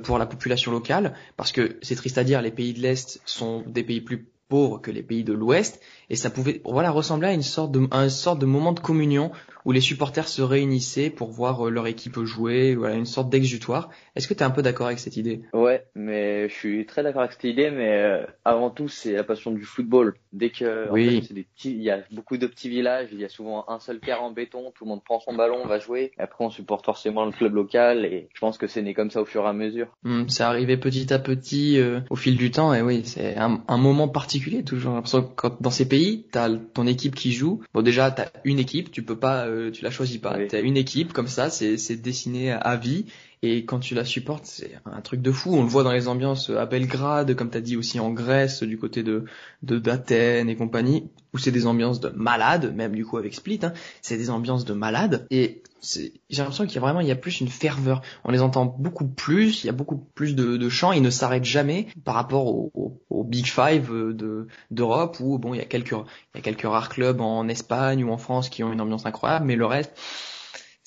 pour 0.02 0.18
la 0.18 0.26
population 0.26 0.72
locale, 0.72 1.14
parce 1.36 1.52
que 1.52 1.78
c'est 1.82 1.94
triste 1.94 2.18
à 2.18 2.24
dire, 2.24 2.42
les 2.42 2.50
pays 2.50 2.72
de 2.72 2.80
l'Est 2.80 3.20
sont 3.24 3.62
des 3.66 3.84
pays 3.84 4.00
plus 4.00 4.26
pauvres 4.48 4.80
que 4.80 4.90
les 4.90 5.02
pays 5.02 5.24
de 5.24 5.32
l'Ouest, 5.32 5.80
et 6.10 6.16
ça 6.16 6.30
pouvait 6.30 6.62
voilà 6.64 6.90
ressembler 6.90 7.28
à 7.28 7.32
une 7.32 7.42
sorte 7.42 7.72
de 7.72 7.86
à 7.90 8.04
une 8.04 8.10
sorte 8.10 8.38
de 8.38 8.46
moment 8.46 8.72
de 8.72 8.80
communion 8.80 9.30
où 9.68 9.72
les 9.72 9.82
supporters 9.82 10.28
se 10.28 10.40
réunissaient 10.40 11.10
pour 11.10 11.30
voir 11.30 11.66
euh, 11.66 11.70
leur 11.70 11.86
équipe 11.86 12.18
jouer, 12.24 12.74
voilà 12.74 12.94
une 12.94 13.04
sorte 13.04 13.28
d'exutoire. 13.28 13.90
Est-ce 14.16 14.26
que 14.26 14.32
tu 14.32 14.40
es 14.40 14.42
un 14.42 14.50
peu 14.50 14.62
d'accord 14.62 14.86
avec 14.86 14.98
cette 14.98 15.18
idée? 15.18 15.42
Ouais, 15.52 15.84
mais 15.94 16.48
je 16.48 16.54
suis 16.54 16.86
très 16.86 17.02
d'accord 17.02 17.20
avec 17.20 17.32
cette 17.32 17.44
idée, 17.44 17.70
mais 17.70 17.98
euh, 17.98 18.24
avant 18.46 18.70
tout 18.70 18.88
c'est 18.88 19.12
la 19.12 19.24
passion 19.24 19.50
du 19.50 19.64
football. 19.64 20.14
Dès 20.32 20.48
que 20.48 20.90
oui. 20.90 21.18
en 21.18 21.20
fait, 21.20 21.34
des 21.34 21.42
petits, 21.42 21.72
il 21.72 21.82
y 21.82 21.90
a 21.90 22.00
beaucoup 22.12 22.38
de 22.38 22.46
petits 22.46 22.70
villages, 22.70 23.10
il 23.12 23.20
y 23.20 23.26
a 23.26 23.28
souvent 23.28 23.66
un 23.68 23.78
seul 23.78 24.00
terrain 24.00 24.22
en 24.22 24.32
béton, 24.32 24.72
tout 24.74 24.84
le 24.84 24.88
monde 24.88 25.04
prend 25.04 25.20
son 25.20 25.34
ballon, 25.34 25.66
va 25.66 25.78
jouer. 25.78 26.12
Et 26.18 26.22
après 26.22 26.46
on 26.46 26.50
supporte 26.50 26.86
forcément 26.86 27.26
le 27.26 27.32
club 27.32 27.54
local 27.54 28.06
et 28.06 28.30
je 28.32 28.40
pense 28.40 28.56
que 28.56 28.68
c'est 28.68 28.80
né 28.80 28.94
comme 28.94 29.10
ça 29.10 29.20
au 29.20 29.26
fur 29.26 29.44
et 29.44 29.48
à 29.48 29.52
mesure. 29.52 29.88
Hum, 30.06 30.30
c'est 30.30 30.44
arrivé 30.44 30.78
petit 30.78 31.12
à 31.12 31.18
petit 31.18 31.78
euh, 31.78 32.00
au 32.08 32.16
fil 32.16 32.38
du 32.38 32.50
temps 32.50 32.72
et 32.72 32.80
oui 32.80 33.02
c'est 33.04 33.36
un, 33.36 33.62
un, 33.68 33.76
moment 33.76 34.08
particulier 34.08 34.64
toujours. 34.64 34.92
J'ai 34.92 34.96
l'impression 34.96 35.22
que 35.24 35.34
quand, 35.34 35.60
dans 35.60 35.70
ces 35.70 35.86
pays 35.86 36.24
t'as 36.32 36.48
ton 36.56 36.86
équipe 36.86 37.14
qui 37.14 37.32
joue. 37.32 37.60
Bon 37.74 37.82
déjà 37.82 38.10
t'as 38.10 38.28
une 38.44 38.58
équipe, 38.58 38.90
tu 38.90 39.02
peux 39.02 39.18
pas, 39.18 39.46
euh, 39.46 39.57
tu 39.72 39.82
la 39.82 39.90
choisis 39.90 40.18
pas. 40.18 40.38
T'as 40.46 40.62
une 40.62 40.76
équipe 40.76 41.12
comme 41.12 41.28
ça, 41.28 41.50
c'est 41.50 41.76
c'est 41.76 41.96
dessiné 41.96 42.52
à 42.52 42.76
vie. 42.76 43.06
Et 43.42 43.64
quand 43.64 43.78
tu 43.78 43.94
la 43.94 44.04
supportes, 44.04 44.46
c'est 44.46 44.72
un 44.84 45.00
truc 45.00 45.22
de 45.22 45.30
fou. 45.30 45.54
On 45.54 45.62
le 45.62 45.68
voit 45.68 45.84
dans 45.84 45.92
les 45.92 46.08
ambiances 46.08 46.50
à 46.50 46.66
Belgrade, 46.66 47.34
comme 47.34 47.50
t'as 47.50 47.60
dit 47.60 47.76
aussi 47.76 48.00
en 48.00 48.10
Grèce, 48.10 48.62
du 48.62 48.78
côté 48.78 49.02
de 49.02 49.24
d'Athènes 49.62 50.48
et 50.48 50.56
compagnie, 50.56 51.10
où 51.32 51.38
c'est 51.38 51.52
des 51.52 51.66
ambiances 51.66 52.00
de 52.00 52.08
malades, 52.10 52.74
même 52.74 52.94
du 52.94 53.04
coup 53.04 53.16
avec 53.16 53.34
Split, 53.34 53.60
hein, 53.62 53.72
c'est 54.02 54.16
des 54.16 54.30
ambiances 54.30 54.64
de 54.64 54.72
malades. 54.72 55.26
Et 55.30 55.62
j'ai 55.82 56.12
l'impression 56.38 56.66
qu'il 56.66 56.74
y 56.74 56.78
a 56.78 56.80
vraiment, 56.80 57.00
il 57.00 57.06
y 57.06 57.12
a 57.12 57.16
plus 57.16 57.40
une 57.40 57.48
ferveur. 57.48 58.02
On 58.24 58.32
les 58.32 58.42
entend 58.42 58.66
beaucoup 58.66 59.06
plus, 59.06 59.62
il 59.62 59.66
y 59.68 59.70
a 59.70 59.72
beaucoup 59.72 59.98
plus 60.14 60.34
de, 60.34 60.56
de 60.56 60.68
chants, 60.68 60.92
ils 60.92 61.02
ne 61.02 61.10
s'arrêtent 61.10 61.44
jamais 61.44 61.86
par 62.04 62.14
rapport 62.14 62.46
au, 62.46 62.72
au, 62.74 63.00
au 63.10 63.24
Big 63.24 63.46
Five 63.46 63.90
de 63.92 64.48
d'Europe 64.70 65.18
où 65.20 65.38
bon, 65.38 65.54
il 65.54 65.58
y 65.58 65.60
a 65.60 65.66
quelques 65.66 65.92
il 65.92 66.36
y 66.36 66.38
a 66.38 66.40
quelques 66.40 66.62
rares 66.62 66.88
clubs 66.88 67.20
en 67.20 67.46
Espagne 67.48 68.02
ou 68.02 68.10
en 68.10 68.18
France 68.18 68.48
qui 68.48 68.64
ont 68.64 68.72
une 68.72 68.80
ambiance 68.80 69.06
incroyable, 69.06 69.46
mais 69.46 69.56
le 69.56 69.66
reste 69.66 69.92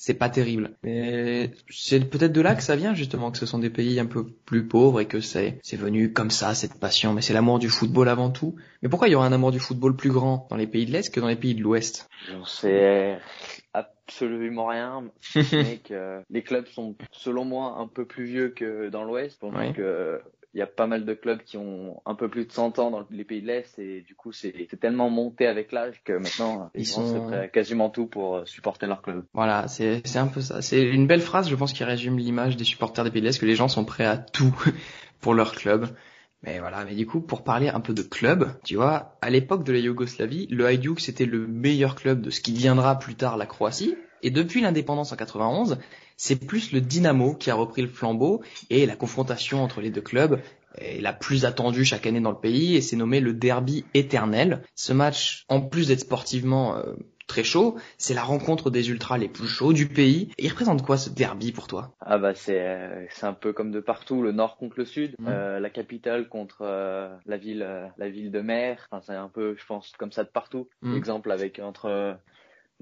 c'est 0.02 0.14
pas 0.14 0.28
terrible. 0.28 0.72
Mais 0.82 1.52
c'est 1.70 2.00
peut-être 2.00 2.32
de 2.32 2.40
là 2.40 2.56
que 2.56 2.62
ça 2.64 2.74
vient 2.74 2.92
justement, 2.92 3.30
que 3.30 3.38
ce 3.38 3.46
sont 3.46 3.60
des 3.60 3.70
pays 3.70 4.00
un 4.00 4.06
peu 4.06 4.26
plus 4.26 4.66
pauvres 4.66 5.00
et 5.00 5.06
que 5.06 5.20
c'est 5.20 5.60
c'est 5.62 5.76
venu 5.76 6.12
comme 6.12 6.32
ça 6.32 6.54
cette 6.54 6.80
passion. 6.80 7.12
Mais 7.12 7.22
c'est 7.22 7.32
l'amour 7.32 7.60
du 7.60 7.68
football 7.68 8.08
avant 8.08 8.28
tout. 8.28 8.56
Mais 8.82 8.88
pourquoi 8.88 9.06
il 9.06 9.12
y 9.12 9.14
aurait 9.14 9.28
un 9.28 9.32
amour 9.32 9.52
du 9.52 9.60
football 9.60 9.94
plus 9.94 10.10
grand 10.10 10.48
dans 10.50 10.56
les 10.56 10.66
pays 10.66 10.86
de 10.86 10.90
l'Est 10.90 11.14
que 11.14 11.20
dans 11.20 11.28
les 11.28 11.36
pays 11.36 11.54
de 11.54 11.62
l'Ouest? 11.62 12.10
J'en 12.28 12.44
sais 12.44 13.20
absolument 13.74 14.66
rien. 14.66 15.04
les 16.30 16.42
clubs 16.42 16.66
sont 16.66 16.96
selon 17.12 17.44
moi 17.44 17.76
un 17.78 17.86
peu 17.86 18.04
plus 18.04 18.24
vieux 18.24 18.48
que 18.48 18.88
dans 18.88 19.04
l'Ouest. 19.04 19.40
Donc 19.40 19.54
oui. 19.56 19.72
Il 20.54 20.58
y 20.58 20.62
a 20.62 20.66
pas 20.66 20.86
mal 20.86 21.04
de 21.04 21.14
clubs 21.14 21.42
qui 21.42 21.56
ont 21.56 22.02
un 22.04 22.14
peu 22.14 22.28
plus 22.28 22.46
de 22.46 22.52
100 22.52 22.78
ans 22.78 22.90
dans 22.90 23.06
les 23.10 23.24
pays 23.24 23.40
de 23.40 23.46
l'Est 23.46 23.78
et 23.78 24.02
du 24.02 24.14
coup 24.14 24.32
c'est 24.32 24.68
tellement 24.80 25.08
monté 25.08 25.46
avec 25.46 25.72
l'âge 25.72 26.02
que 26.04 26.12
maintenant 26.12 26.70
ils, 26.74 26.82
ils 26.82 26.86
sont 26.86 27.26
prêts 27.26 27.38
à 27.38 27.48
quasiment 27.48 27.88
tout 27.88 28.06
pour 28.06 28.36
euh, 28.36 28.44
supporter 28.44 28.86
leur 28.86 29.02
club. 29.02 29.24
Voilà, 29.32 29.68
c'est 29.68 30.02
c'est 30.04 30.18
un 30.18 30.26
peu 30.26 30.40
ça. 30.40 30.60
C'est 30.60 30.82
une 30.82 31.06
belle 31.06 31.20
phrase, 31.20 31.48
je 31.48 31.56
pense, 31.56 31.72
qui 31.72 31.84
résume 31.84 32.18
l'image 32.18 32.56
des 32.56 32.64
supporters 32.64 33.04
des 33.04 33.10
pays 33.10 33.22
de 33.22 33.26
l'Est 33.26 33.38
que 33.38 33.46
les 33.46 33.56
gens 33.56 33.68
sont 33.68 33.84
prêts 33.84 34.04
à 34.04 34.18
tout 34.18 34.54
pour 35.20 35.34
leur 35.34 35.52
club. 35.52 35.88
Mais 36.42 36.58
voilà, 36.58 36.84
mais 36.84 36.96
du 36.96 37.06
coup, 37.06 37.20
pour 37.20 37.44
parler 37.44 37.68
un 37.68 37.80
peu 37.80 37.94
de 37.94 38.02
club, 38.02 38.52
tu 38.64 38.74
vois, 38.74 39.16
à 39.22 39.30
l'époque 39.30 39.62
de 39.64 39.72
la 39.72 39.78
Yougoslavie, 39.78 40.48
le 40.50 40.66
Hajduk 40.66 41.00
c'était 41.00 41.24
le 41.24 41.46
meilleur 41.46 41.94
club 41.94 42.20
de 42.20 42.30
ce 42.30 42.40
qui 42.40 42.52
deviendra 42.52 42.98
plus 42.98 43.14
tard 43.14 43.36
la 43.36 43.46
Croatie. 43.46 43.96
Et 44.22 44.30
depuis 44.30 44.60
l'indépendance 44.60 45.12
en 45.12 45.16
91, 45.16 45.78
c'est 46.16 46.36
plus 46.36 46.72
le 46.72 46.80
Dynamo 46.80 47.34
qui 47.34 47.50
a 47.50 47.54
repris 47.54 47.82
le 47.82 47.88
flambeau 47.88 48.42
et 48.70 48.86
la 48.86 48.96
confrontation 48.96 49.62
entre 49.62 49.80
les 49.80 49.90
deux 49.90 50.00
clubs 50.00 50.40
est 50.78 51.00
la 51.00 51.12
plus 51.12 51.44
attendue 51.44 51.84
chaque 51.84 52.06
année 52.06 52.20
dans 52.20 52.30
le 52.30 52.38
pays 52.38 52.76
et 52.76 52.80
c'est 52.80 52.96
nommé 52.96 53.20
le 53.20 53.32
derby 53.32 53.84
éternel. 53.94 54.62
Ce 54.74 54.92
match, 54.92 55.44
en 55.48 55.60
plus 55.60 55.88
d'être 55.88 56.00
sportivement 56.00 56.76
euh, 56.76 56.94
très 57.26 57.44
chaud, 57.44 57.76
c'est 57.98 58.14
la 58.14 58.22
rencontre 58.22 58.70
des 58.70 58.90
ultras 58.90 59.18
les 59.18 59.28
plus 59.28 59.46
chauds 59.46 59.72
du 59.72 59.88
pays. 59.88 60.30
Et 60.38 60.44
il 60.44 60.48
représente 60.48 60.82
quoi 60.82 60.96
ce 60.96 61.10
derby 61.10 61.52
pour 61.52 61.66
toi? 61.66 61.94
Ah 62.00 62.18
bah 62.18 62.34
c'est 62.34 62.60
euh, 62.60 63.06
c'est 63.10 63.26
un 63.26 63.32
peu 63.32 63.52
comme 63.52 63.70
de 63.70 63.80
partout, 63.80 64.22
le 64.22 64.32
nord 64.32 64.56
contre 64.56 64.74
le 64.78 64.84
sud, 64.84 65.14
mmh. 65.18 65.28
euh, 65.28 65.60
la 65.60 65.70
capitale 65.70 66.28
contre 66.28 66.62
euh, 66.62 67.14
la 67.26 67.36
ville 67.36 67.66
la 67.96 68.08
ville 68.08 68.30
de 68.30 68.40
mer. 68.40 68.86
Enfin, 68.90 69.02
c'est 69.06 69.14
un 69.14 69.28
peu, 69.28 69.56
je 69.58 69.64
pense, 69.66 69.92
comme 69.98 70.12
ça 70.12 70.24
de 70.24 70.28
partout. 70.28 70.68
Mmh. 70.82 70.96
Exemple 70.96 71.30
avec 71.32 71.58
entre 71.58 72.18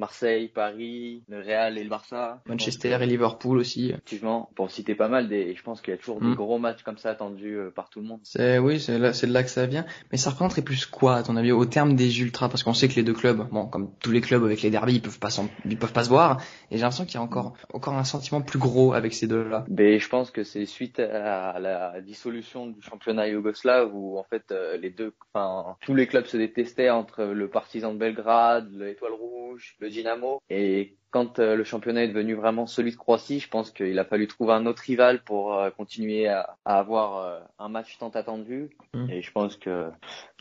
Marseille, 0.00 0.48
Paris, 0.48 1.22
le 1.28 1.40
Real 1.40 1.78
et 1.78 1.84
le 1.84 1.90
Barça. 1.90 2.42
Manchester 2.46 2.98
et 3.00 3.06
Liverpool 3.06 3.58
aussi. 3.58 3.90
Effectivement, 3.90 4.50
pour 4.56 4.70
citer 4.70 4.94
pas 4.94 5.08
mal, 5.08 5.28
des, 5.28 5.54
je 5.54 5.62
pense 5.62 5.80
qu'il 5.80 5.92
y 5.92 5.94
a 5.94 5.98
toujours 5.98 6.22
mm. 6.22 6.30
des 6.30 6.36
gros 6.36 6.58
matchs 6.58 6.82
comme 6.82 6.98
ça 6.98 7.10
attendus 7.10 7.56
euh, 7.56 7.70
par 7.70 7.90
tout 7.90 8.00
le 8.00 8.06
monde. 8.06 8.20
C'est 8.24 8.58
oui, 8.58 8.80
c'est 8.80 8.98
là, 8.98 9.12
c'est 9.12 9.26
de 9.26 9.32
là 9.32 9.42
que 9.42 9.50
ça 9.50 9.66
vient. 9.66 9.84
Mais 10.10 10.18
ça 10.18 10.30
représenterait 10.30 10.62
plus 10.62 10.86
quoi, 10.86 11.16
à 11.16 11.22
ton 11.22 11.36
avis, 11.36 11.52
au 11.52 11.66
terme 11.66 11.94
des 11.94 12.20
ultras, 12.20 12.48
parce 12.48 12.62
qu'on 12.62 12.74
sait 12.74 12.88
que 12.88 12.94
les 12.94 13.02
deux 13.02 13.12
clubs, 13.12 13.46
bon, 13.50 13.66
comme 13.66 13.92
tous 14.00 14.10
les 14.10 14.22
clubs 14.22 14.42
avec 14.42 14.62
les 14.62 14.70
derbies, 14.70 14.94
ils 14.94 15.02
peuvent 15.02 15.18
pas, 15.18 15.28
ils 15.66 15.78
peuvent 15.78 15.92
pas 15.92 16.04
se 16.04 16.08
voir. 16.08 16.40
Et 16.70 16.76
j'ai 16.76 16.82
l'impression 16.82 17.04
qu'il 17.04 17.14
y 17.14 17.18
a 17.18 17.22
encore, 17.22 17.52
encore 17.72 17.94
un 17.94 18.04
sentiment 18.04 18.40
plus 18.40 18.58
gros 18.58 18.94
avec 18.94 19.12
ces 19.12 19.26
deux-là. 19.26 19.64
Mais 19.68 19.98
je 19.98 20.08
pense 20.08 20.30
que 20.30 20.44
c'est 20.44 20.64
suite 20.64 20.98
à 20.98 21.58
la 21.60 22.00
dissolution 22.00 22.66
du 22.66 22.80
championnat 22.80 23.28
yougoslave 23.28 23.94
où 23.94 24.18
en 24.18 24.24
fait 24.24 24.50
euh, 24.50 24.76
les 24.78 24.90
deux, 24.90 25.12
enfin 25.32 25.76
tous 25.82 25.94
les 25.94 26.06
clubs 26.06 26.24
se 26.24 26.36
détestaient 26.36 26.90
entre 26.90 27.24
le 27.24 27.48
Partizan 27.48 27.92
de 27.92 27.98
Belgrade, 27.98 28.70
l'Étoile 28.72 29.12
Rouge, 29.12 29.76
le 29.80 29.89
Dynamo. 29.90 30.40
Et 30.48 30.96
quand 31.10 31.38
euh, 31.38 31.56
le 31.56 31.64
championnat 31.64 32.04
est 32.04 32.08
devenu 32.08 32.34
vraiment 32.34 32.66
celui 32.66 32.92
de 32.92 32.96
Croatie, 32.96 33.40
je 33.40 33.48
pense 33.48 33.70
qu'il 33.70 33.98
a 33.98 34.04
fallu 34.04 34.26
trouver 34.26 34.52
un 34.52 34.66
autre 34.66 34.82
rival 34.82 35.22
pour 35.24 35.54
euh, 35.54 35.70
continuer 35.70 36.28
à, 36.28 36.56
à 36.64 36.78
avoir 36.78 37.16
euh, 37.18 37.40
un 37.58 37.68
match 37.68 37.98
tant 37.98 38.10
attendu. 38.10 38.70
Mm. 38.94 39.10
Et 39.10 39.22
je 39.22 39.32
pense 39.32 39.56
que 39.56 39.90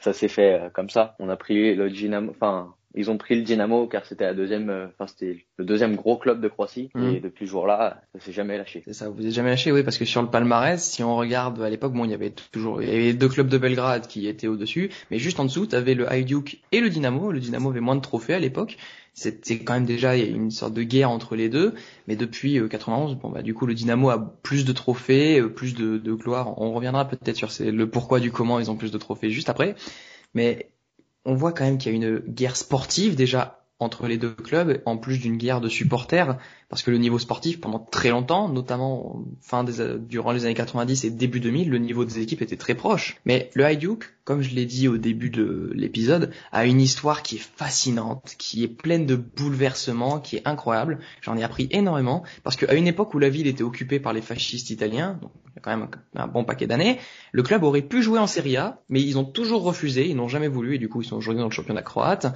ça 0.02 0.14
s'est 0.14 0.28
fait 0.28 0.60
euh, 0.60 0.70
comme 0.70 0.90
ça. 0.90 1.16
On 1.20 1.30
a 1.30 1.36
pris 1.38 1.76
le 1.76 1.90
Dynamo, 1.90 2.32
enfin 2.32 2.76
ils 2.96 3.12
ont 3.12 3.18
pris 3.18 3.36
le 3.36 3.44
Dynamo 3.44 3.88
car 3.88 4.06
c'était 4.06 4.26
la 4.26 4.34
deuxième, 4.34 4.70
euh, 4.70 4.88
enfin 4.88 5.08
c'était 5.08 5.46
le 5.58 5.66
deuxième 5.66 5.96
gros 5.96 6.18
club 6.18 6.42
de 6.42 6.48
Croatie 6.48 6.90
Mm. 6.96 7.16
et 7.16 7.20
depuis 7.20 7.46
ce 7.46 7.52
jour-là, 7.52 8.02
ça 8.14 8.20
s'est 8.20 8.32
jamais 8.32 8.58
lâché. 8.58 8.84
C'est 8.86 8.94
ça, 8.94 9.10
vous 9.10 9.26
êtes 9.26 9.32
jamais 9.32 9.50
lâché, 9.50 9.72
oui, 9.72 9.84
parce 9.84 9.98
que 9.98 10.06
sur 10.06 10.22
le 10.22 10.30
palmarès, 10.30 10.84
si 10.84 11.04
on 11.04 11.16
regarde 11.16 11.62
à 11.62 11.70
l'époque, 11.70 11.94
bon, 11.94 12.06
il 12.06 12.12
y 12.12 12.14
avait 12.14 12.32
toujours, 12.52 12.82
il 12.82 12.90
y 12.90 12.92
avait 12.92 13.14
deux 13.14 13.30
clubs 13.30 13.48
de 13.48 13.58
Belgrade 13.58 14.08
qui 14.08 14.28
étaient 14.28 14.48
au-dessus, 14.48 14.90
mais 15.12 15.20
juste 15.20 15.40
en 15.40 15.46
dessous, 15.46 15.68
tu 15.68 15.76
avais 15.76 15.94
le 15.94 16.12
Hajduk 16.12 16.60
et 16.72 16.82
le 16.82 16.90
Dynamo. 16.90 17.32
Le 17.32 17.40
Dynamo 17.40 17.70
avait 17.70 17.80
moins 17.80 17.96
de 17.96 18.02
trophées 18.02 18.34
à 18.34 18.40
l'époque. 18.40 18.78
C'était 19.14 19.60
quand 19.60 19.74
même 19.74 19.86
déjà 19.86 20.16
une 20.16 20.52
sorte 20.52 20.74
de 20.74 20.84
guerre 20.84 21.10
entre 21.10 21.36
les 21.36 21.50
deux, 21.50 21.74
mais 22.08 22.16
depuis 22.16 22.58
euh, 22.58 22.68
91, 22.68 23.16
bon 23.16 23.30
bah 23.30 23.42
du 23.42 23.54
coup 23.54 23.66
le 23.66 23.74
Dynamo 23.74 24.10
a 24.10 24.34
plus 24.44 24.64
de 24.64 24.72
trophées, 24.72 25.42
euh, 25.42 25.50
plus 25.50 25.74
de, 25.74 25.98
de 25.98 26.14
gloire. 26.14 26.60
On 26.62 26.72
reviendra 26.72 27.06
peut-être 27.06 27.36
sur 27.36 27.50
le 27.60 27.90
pourquoi 27.90 28.20
du 28.20 28.32
comment 28.32 28.60
ils 28.60 28.72
ont 28.72 28.78
plus 28.78 28.92
de 28.92 28.98
trophées 28.98 29.30
juste 29.30 29.50
après, 29.50 29.76
mais 30.34 30.70
on 31.26 31.36
voit 31.36 31.54
quand 31.54 31.66
même 31.66 31.78
qu'il 31.78 31.92
y 31.92 31.96
a 31.96 31.98
une 31.98 32.20
guerre 32.20 32.56
sportive 32.56 33.16
déjà 33.16 33.59
entre 33.80 34.08
les 34.08 34.18
deux 34.18 34.32
clubs, 34.32 34.82
en 34.86 34.98
plus 34.98 35.20
d'une 35.20 35.38
guerre 35.38 35.62
de 35.62 35.70
supporters, 35.70 36.38
parce 36.68 36.84
que 36.84 36.92
le 36.92 36.98
niveau 36.98 37.18
sportif, 37.18 37.60
pendant 37.62 37.80
très 37.80 38.10
longtemps, 38.10 38.50
notamment 38.50 39.24
fin 39.42 39.64
des, 39.64 39.98
durant 39.98 40.32
les 40.34 40.46
années 40.46 40.54
90 40.54 41.06
et 41.06 41.10
début 41.10 41.40
2000, 41.40 41.70
le 41.70 41.78
niveau 41.78 42.06
des 42.06 42.20
équipes 42.20 42.42
était 42.42 42.58
très 42.58 42.76
proche. 42.76 43.18
Mais 43.26 43.50
le 43.56 43.66
Hajduk, 43.66 44.14
comme 44.26 44.42
je 44.42 44.54
l'ai 44.54 44.66
dit 44.66 44.88
au 44.88 44.98
début 44.98 45.30
de 45.32 45.72
l'épisode, 45.74 46.32
a 46.52 46.66
une 46.66 46.82
histoire 46.82 47.24
qui 47.24 47.38
est 47.38 47.50
fascinante, 47.56 48.36
qui 48.38 48.64
est 48.64 48.68
pleine 48.68 49.06
de 49.06 49.16
bouleversements, 49.16 50.20
qui 50.20 50.36
est 50.36 50.48
incroyable. 50.48 51.00
J'en 51.22 51.38
ai 51.38 51.44
appris 51.44 51.68
énormément, 51.72 52.24
parce 52.44 52.56
qu'à 52.56 52.76
une 52.76 52.86
époque 52.86 53.14
où 53.14 53.20
la 53.20 53.30
ville 53.30 53.48
était 53.48 53.64
occupée 53.64 54.00
par 54.00 54.14
les 54.14 54.22
fascistes 54.22 54.70
italiens, 54.70 55.18
donc 55.22 55.32
il 55.48 55.56
y 55.56 55.58
a 55.58 55.62
quand 55.62 55.76
même 55.76 55.88
un 56.16 56.28
bon 56.28 56.44
paquet 56.44 56.68
d'années, 56.68 57.00
le 57.32 57.42
club 57.42 57.64
aurait 57.64 57.82
pu 57.82 58.04
jouer 58.04 58.20
en 58.20 58.28
Serie 58.28 58.58
A, 58.58 58.82
mais 58.90 59.02
ils 59.02 59.18
ont 59.18 59.26
toujours 59.26 59.64
refusé, 59.64 60.08
ils 60.08 60.16
n'ont 60.16 60.28
jamais 60.28 60.48
voulu, 60.48 60.76
et 60.76 60.78
du 60.78 60.90
coup 60.90 61.02
ils 61.02 61.08
sont 61.08 61.16
aujourd'hui 61.16 61.42
dans 61.42 61.48
le 61.48 61.54
championnat 61.54 61.82
croate. 61.82 62.28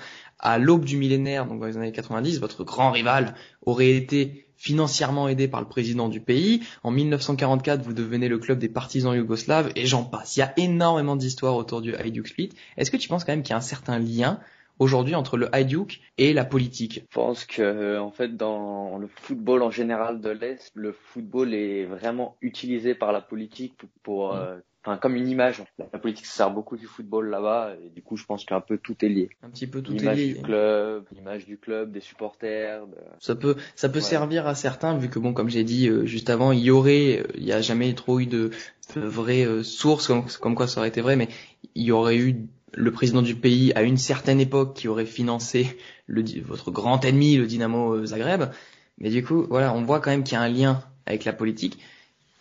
À 0.46 0.58
l'aube 0.58 0.84
du 0.84 0.98
millénaire, 0.98 1.46
donc 1.46 1.62
dans 1.62 1.68
les 1.68 1.78
années 1.78 1.94
90, 1.94 2.42
votre 2.42 2.66
grand 2.66 2.92
rival 2.92 3.34
aurait 3.66 3.92
été 3.92 4.46
financièrement 4.58 5.30
aidé 5.30 5.48
par 5.48 5.62
le 5.62 5.68
président 5.68 6.10
du 6.10 6.20
pays. 6.20 6.62
En 6.84 6.92
1944, 6.92 7.82
vous 7.82 7.94
devenez 7.94 8.28
le 8.28 8.38
club 8.40 8.60
des 8.60 8.68
partisans 8.68 9.16
yougoslaves 9.16 9.72
et 9.78 9.86
j'en 9.86 10.04
passe. 10.04 10.36
Il 10.36 10.42
y 10.42 10.44
a 10.44 10.54
énormément 10.58 11.16
d'histoires 11.16 11.56
autour 11.56 11.82
du 11.82 11.96
Hajduk 11.96 12.28
Split. 12.28 12.50
Est-ce 12.76 12.92
que 12.92 12.98
tu 12.98 13.08
penses 13.08 13.24
quand 13.24 13.32
même 13.32 13.42
qu'il 13.42 13.52
y 13.52 13.54
a 13.54 13.58
un 13.58 13.62
certain 13.62 14.00
lien 14.00 14.42
aujourd'hui 14.80 15.16
entre 15.16 15.38
le 15.38 15.54
Hajduk 15.56 16.02
et 16.18 16.34
la 16.34 16.44
politique? 16.44 17.06
Je 17.10 17.16
pense 17.16 17.46
que 17.46 17.98
en 17.98 18.12
fait 18.12 18.36
dans 18.36 18.98
le 18.98 19.08
football 19.08 19.64
en 19.64 19.72
général 19.72 20.20
de 20.20 20.30
l'Est, 20.30 20.72
le 20.76 20.92
football 20.92 21.54
est 21.54 21.86
vraiment 21.86 22.36
utilisé 22.42 22.96
par 22.96 23.14
la 23.14 23.22
politique 23.22 23.76
pour, 23.78 23.90
pour 24.04 24.36
euh, 24.36 24.58
enfin 24.86 24.98
comme 24.98 25.16
une 25.16 25.28
image. 25.30 25.64
La 25.92 26.00
politique 26.00 26.26
se 26.26 26.36
sert 26.36 26.52
beaucoup 26.52 26.76
du 26.78 26.86
football 26.88 27.30
là-bas 27.30 27.74
et 27.84 27.90
du 27.90 28.02
coup 28.02 28.18
je 28.18 28.26
pense 28.26 28.44
qu'un 28.46 28.60
peu 28.62 28.78
tout 28.78 28.96
est 29.04 29.10
lié. 29.10 29.30
Un 29.42 29.50
petit 29.50 29.68
peu 29.68 29.82
tout 29.82 29.94
l'image 29.94 30.20
est 30.20 30.26
lié. 30.26 30.34
du 30.34 30.42
club, 30.42 31.06
l'image 31.16 31.46
du 31.46 31.58
club, 31.58 31.92
des 31.92 32.02
supporters. 32.02 32.86
De... 32.88 32.96
Ça 33.20 33.36
peut 33.36 33.56
ça 33.76 33.90
peut 33.90 34.00
Ouais. 34.00 34.02
servir 34.02 34.48
à 34.48 34.56
certains 34.56 34.98
vu 34.98 35.10
que 35.10 35.20
bon 35.20 35.34
comme 35.34 35.50
j'ai 35.50 35.64
dit 35.64 35.88
euh, 35.88 36.06
juste 36.06 36.30
avant, 36.30 36.52
il 36.52 36.60
y 36.60 36.72
aurait 36.72 37.20
euh, 37.20 37.28
il 37.36 37.44
y 37.46 37.54
a 37.54 37.62
jamais 37.62 37.94
trop 37.94 38.20
eu 38.20 38.26
de, 38.26 38.52
de 38.96 39.02
vraies 39.02 39.46
euh, 39.46 39.64
sources 39.64 40.08
comme 40.08 40.26
comme 40.42 40.56
quoi 40.56 40.68
ça 40.68 40.80
aurait 40.82 40.90
été 40.90 41.02
vrai 41.02 41.16
mais 41.16 41.30
il 41.76 41.84
y 41.84 41.92
aurait 41.92 42.18
eu 42.18 42.48
le 42.76 42.92
président 42.92 43.22
du 43.22 43.36
pays 43.36 43.72
à 43.76 43.84
une 43.84 43.98
certaine 43.98 44.40
époque 44.40 44.76
qui 44.76 44.88
aurait 44.88 45.06
financé 45.06 45.78
le 46.08 46.24
votre 46.44 46.72
grand 46.72 47.06
ennemi 47.06 47.36
le 47.38 47.46
Dynamo 47.46 48.06
Zagreb 48.06 48.46
mais 48.98 49.10
du 49.12 49.24
coup 49.24 49.46
voilà 49.50 49.74
on 49.74 49.84
voit 49.84 50.00
quand 50.00 50.10
même 50.12 50.24
qu'il 50.24 50.34
y 50.34 50.38
a 50.38 50.42
un 50.42 50.50
lien 50.50 50.84
avec 51.06 51.24
la 51.24 51.34
politique 51.34 51.80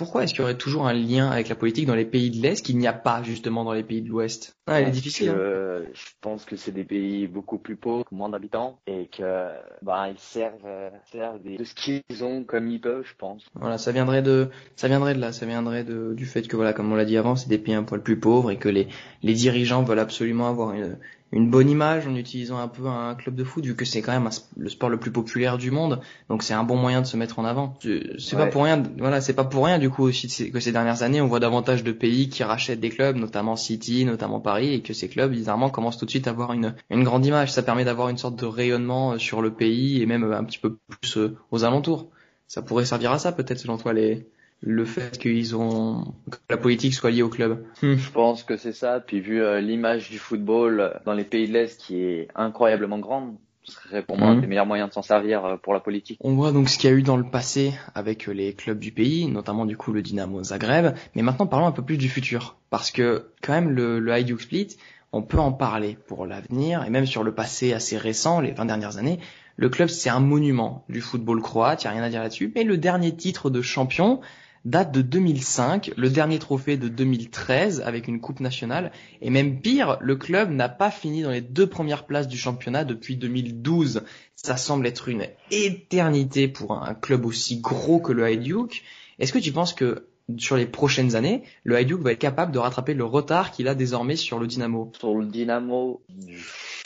pourquoi 0.02 0.24
est-ce 0.24 0.32
qu'il 0.32 0.40
y 0.40 0.44
aurait 0.44 0.56
toujours 0.56 0.86
un 0.86 0.92
lien 0.92 1.30
avec 1.30 1.48
la 1.48 1.54
politique 1.54 1.86
dans 1.86 1.94
les 1.94 2.04
pays 2.04 2.30
de 2.30 2.42
l'Est 2.42 2.64
qu'il 2.64 2.78
n'y 2.78 2.86
a 2.86 2.92
pas 2.92 3.22
justement 3.22 3.64
dans 3.64 3.72
les 3.72 3.82
pays 3.82 4.02
de 4.02 4.08
l'Ouest? 4.08 4.56
Ah, 4.66 4.80
Elle 4.80 4.88
est 4.88 4.92
difficile. 4.92 5.30
Hein. 5.30 5.82
je 5.92 6.10
pense 6.20 6.44
que 6.44 6.56
c'est 6.56 6.72
des 6.72 6.84
pays 6.84 7.26
beaucoup 7.26 7.58
plus 7.58 7.76
pauvres, 7.76 8.04
moins 8.10 8.28
d'habitants, 8.28 8.78
et 8.86 9.06
que 9.06 9.48
bah 9.82 10.08
ils 10.08 10.18
servent, 10.18 10.54
euh, 10.66 10.90
servent 11.10 11.42
de 11.42 11.64
ce 11.64 11.74
qu'ils 11.74 12.24
ont 12.24 12.44
comme 12.44 12.68
ils 12.68 12.80
peuvent, 12.80 13.04
je 13.06 13.14
pense. 13.16 13.44
Voilà, 13.54 13.78
ça 13.78 13.92
viendrait 13.92 14.22
de 14.22 14.48
ça 14.76 14.88
viendrait 14.88 15.14
de 15.14 15.20
là, 15.20 15.32
ça 15.32 15.46
viendrait 15.46 15.84
de, 15.84 16.14
du 16.14 16.26
fait 16.26 16.46
que 16.48 16.56
voilà, 16.56 16.72
comme 16.72 16.92
on 16.92 16.96
l'a 16.96 17.04
dit 17.04 17.16
avant, 17.16 17.36
c'est 17.36 17.48
des 17.48 17.58
pays 17.58 17.74
un 17.74 17.82
poil 17.84 18.02
plus 18.02 18.18
pauvres 18.18 18.50
et 18.50 18.58
que 18.58 18.68
les 18.68 18.88
les 19.22 19.34
dirigeants 19.34 19.82
veulent 19.82 19.98
absolument 19.98 20.48
avoir 20.48 20.72
une 20.72 20.96
une 21.32 21.48
bonne 21.48 21.70
image 21.70 22.06
en 22.06 22.14
utilisant 22.14 22.58
un 22.58 22.68
peu 22.68 22.86
un 22.86 23.14
club 23.14 23.34
de 23.34 23.42
foot 23.42 23.64
vu 23.64 23.74
que 23.74 23.86
c'est 23.86 24.02
quand 24.02 24.12
même 24.12 24.28
le 24.56 24.68
sport 24.68 24.90
le 24.90 24.98
plus 24.98 25.10
populaire 25.10 25.56
du 25.56 25.70
monde. 25.70 26.00
Donc 26.28 26.42
c'est 26.42 26.52
un 26.52 26.62
bon 26.62 26.76
moyen 26.76 27.00
de 27.00 27.06
se 27.06 27.16
mettre 27.16 27.38
en 27.38 27.44
avant. 27.44 27.74
C'est 28.18 28.36
pas 28.36 28.46
pour 28.46 28.64
rien 28.64 28.82
voilà 28.98 29.20
c'est 29.20 29.32
pas 29.32 29.44
pour 29.44 29.64
rien 29.64 29.78
du 29.78 29.88
coup 29.88 30.02
aussi 30.02 30.50
que 30.50 30.60
ces 30.60 30.72
dernières 30.72 31.02
années 31.02 31.20
on 31.20 31.26
voit 31.26 31.40
davantage 31.40 31.82
de 31.82 31.92
pays 31.92 32.28
qui 32.28 32.44
rachètent 32.44 32.80
des 32.80 32.90
clubs 32.90 33.16
notamment 33.16 33.56
City 33.56 34.04
notamment 34.04 34.40
Paris 34.40 34.74
et 34.74 34.82
que 34.82 34.92
ces 34.92 35.08
clubs 35.08 35.30
bizarrement 35.30 35.70
commencent 35.70 35.98
tout 35.98 36.06
de 36.06 36.10
suite 36.10 36.26
à 36.26 36.30
avoir 36.30 36.52
une 36.52 36.74
une 36.90 37.04
grande 37.04 37.24
image. 37.24 37.50
Ça 37.50 37.62
permet 37.62 37.84
d'avoir 37.84 38.10
une 38.10 38.18
sorte 38.18 38.36
de 38.36 38.46
rayonnement 38.46 39.12
euh, 39.12 39.18
sur 39.18 39.40
le 39.40 39.52
pays 39.52 40.02
et 40.02 40.06
même 40.06 40.24
euh, 40.24 40.36
un 40.36 40.44
petit 40.44 40.58
peu 40.58 40.76
plus 40.88 41.16
euh, 41.16 41.36
aux 41.50 41.64
alentours. 41.64 42.10
Ça 42.46 42.60
pourrait 42.60 42.84
servir 42.84 43.12
à 43.12 43.18
ça 43.18 43.32
peut-être 43.32 43.58
selon 43.58 43.78
toi 43.78 43.94
les 43.94 44.26
le 44.62 44.84
fait 44.84 45.18
qu'ils 45.18 45.56
ont 45.56 46.14
que 46.30 46.38
la 46.48 46.56
politique 46.56 46.94
soit 46.94 47.10
liée 47.10 47.22
au 47.22 47.28
club. 47.28 47.64
Hmm. 47.82 47.96
Je 47.96 48.10
pense 48.10 48.44
que 48.44 48.56
c'est 48.56 48.72
ça. 48.72 49.00
Puis 49.00 49.20
vu 49.20 49.42
euh, 49.42 49.60
l'image 49.60 50.08
du 50.08 50.18
football 50.18 50.80
euh, 50.80 50.90
dans 51.04 51.12
les 51.12 51.24
pays 51.24 51.48
de 51.48 51.52
l'Est 51.52 51.80
qui 51.80 52.02
est 52.02 52.28
incroyablement 52.36 53.00
grande, 53.00 53.34
ce 53.64 53.72
serait 53.72 54.02
pour 54.02 54.16
moi 54.18 54.28
un 54.28 54.36
hmm. 54.36 54.40
des 54.40 54.46
meilleurs 54.46 54.66
moyens 54.66 54.88
de 54.88 54.94
s'en 54.94 55.02
servir 55.02 55.44
euh, 55.44 55.56
pour 55.56 55.74
la 55.74 55.80
politique. 55.80 56.18
On 56.20 56.34
voit 56.34 56.52
donc 56.52 56.68
ce 56.68 56.78
qu'il 56.78 56.88
y 56.88 56.92
a 56.92 56.96
eu 56.96 57.02
dans 57.02 57.16
le 57.16 57.24
passé 57.24 57.74
avec 57.94 58.26
les 58.26 58.54
clubs 58.54 58.78
du 58.78 58.92
pays, 58.92 59.26
notamment 59.26 59.66
du 59.66 59.76
coup 59.76 59.92
le 59.92 60.00
Dynamo 60.00 60.44
Zagreb. 60.44 60.94
Mais 61.16 61.22
maintenant 61.22 61.46
parlons 61.46 61.66
un 61.66 61.72
peu 61.72 61.82
plus 61.82 61.98
du 61.98 62.08
futur, 62.08 62.56
parce 62.70 62.92
que 62.92 63.26
quand 63.42 63.52
même 63.52 63.70
le, 63.70 63.98
le 63.98 64.12
Hajduk 64.12 64.40
Split, 64.40 64.76
on 65.12 65.22
peut 65.22 65.38
en 65.38 65.52
parler 65.52 65.98
pour 66.06 66.24
l'avenir 66.24 66.84
et 66.84 66.90
même 66.90 67.06
sur 67.06 67.24
le 67.24 67.34
passé 67.34 67.72
assez 67.72 67.98
récent, 67.98 68.40
les 68.40 68.52
20 68.52 68.66
dernières 68.66 68.96
années. 68.96 69.18
Le 69.56 69.68
club, 69.68 69.88
c'est 69.88 70.08
un 70.08 70.20
monument 70.20 70.84
du 70.88 71.00
football 71.00 71.42
croate, 71.42 71.82
il 71.82 71.86
n'y 71.86 71.90
a 71.90 71.92
rien 71.92 72.02
à 72.02 72.08
dire 72.08 72.22
là-dessus. 72.22 72.50
Mais 72.54 72.64
le 72.64 72.78
dernier 72.78 73.14
titre 73.14 73.50
de 73.50 73.60
champion, 73.60 74.20
date 74.64 74.92
de 74.92 75.02
2005, 75.02 75.92
le 75.96 76.08
dernier 76.08 76.38
trophée 76.38 76.76
de 76.76 76.88
2013 76.88 77.82
avec 77.84 78.08
une 78.08 78.20
coupe 78.20 78.40
nationale, 78.40 78.92
et 79.20 79.30
même 79.30 79.60
pire, 79.60 79.98
le 80.00 80.16
club 80.16 80.50
n'a 80.50 80.68
pas 80.68 80.90
fini 80.90 81.22
dans 81.22 81.30
les 81.30 81.40
deux 81.40 81.66
premières 81.66 82.06
places 82.06 82.28
du 82.28 82.36
championnat 82.36 82.84
depuis 82.84 83.16
2012. 83.16 84.02
Ça 84.36 84.56
semble 84.56 84.86
être 84.86 85.08
une 85.08 85.26
éternité 85.50 86.48
pour 86.48 86.72
un 86.72 86.94
club 86.94 87.26
aussi 87.26 87.60
gros 87.60 88.00
que 88.00 88.12
le 88.12 88.24
Hajduk. 88.24 88.82
Est-ce 89.18 89.32
que 89.32 89.38
tu 89.38 89.52
penses 89.52 89.74
que 89.74 90.08
sur 90.38 90.56
les 90.56 90.66
prochaines 90.66 91.16
années, 91.16 91.42
le 91.64 91.76
Hajduk 91.76 92.00
va 92.00 92.12
être 92.12 92.18
capable 92.18 92.52
de 92.52 92.58
rattraper 92.58 92.94
le 92.94 93.04
retard 93.04 93.50
qu'il 93.50 93.68
a 93.68 93.74
désormais 93.74 94.16
sur 94.16 94.38
le 94.38 94.46
Dynamo? 94.46 94.92
Sur 94.98 95.14
le 95.14 95.26
Dynamo, 95.26 96.02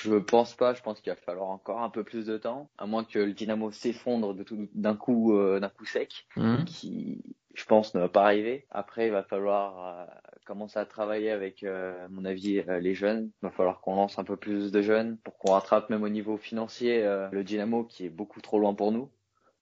je 0.03 0.17
pense 0.17 0.55
pas. 0.55 0.75
Je 0.75 0.83
pense 0.83 1.01
qu'il 1.01 1.13
va 1.13 1.17
falloir 1.17 1.51
encore 1.51 1.83
un 1.83 1.91
peu 1.91 2.03
plus 2.03 2.25
de 2.27 2.39
temps, 2.39 2.69
à 2.79 2.87
moins 2.87 3.05
que 3.05 3.19
le 3.19 3.33
Dynamo 3.33 3.71
s'effondre 3.71 4.35
d'un 4.75 4.97
coup, 4.97 5.35
euh, 5.35 5.61
d'un 5.61 5.69
coup 5.69 5.85
sec, 5.85 6.27
mmh. 6.37 6.65
qui 6.65 7.21
je 7.57 7.65
pense, 7.65 7.95
ne 7.95 8.01
va 8.01 8.09
pas 8.09 8.25
arriver. 8.25 8.67
Après, 8.71 9.07
il 9.07 9.13
va 9.13 9.23
falloir 9.23 9.87
euh, 9.87 10.05
commencer 10.45 10.79
à 10.79 10.85
travailler 10.85 11.31
avec, 11.31 11.63
euh, 11.63 12.05
à 12.05 12.09
mon 12.09 12.27
avis, 12.27 12.61
euh, 12.61 12.79
les 12.81 12.95
jeunes. 12.95 13.31
Il 13.43 13.47
va 13.47 13.51
falloir 13.51 13.81
qu'on 13.81 13.97
lance 13.97 14.19
un 14.19 14.25
peu 14.25 14.37
plus 14.37 14.71
de 14.71 14.83
jeunes 14.83 15.17
pour 15.25 15.39
qu'on 15.39 15.53
rattrape 15.53 15.89
même 15.89 16.03
au 16.03 16.11
niveau 16.11 16.37
financier 16.37 17.03
le 17.33 17.43
Dynamo 17.43 17.85
qui 17.85 18.05
est 18.05 18.11
beaucoup 18.11 18.41
trop 18.41 18.59
loin 18.59 18.75
pour 18.75 18.93
nous 18.93 19.11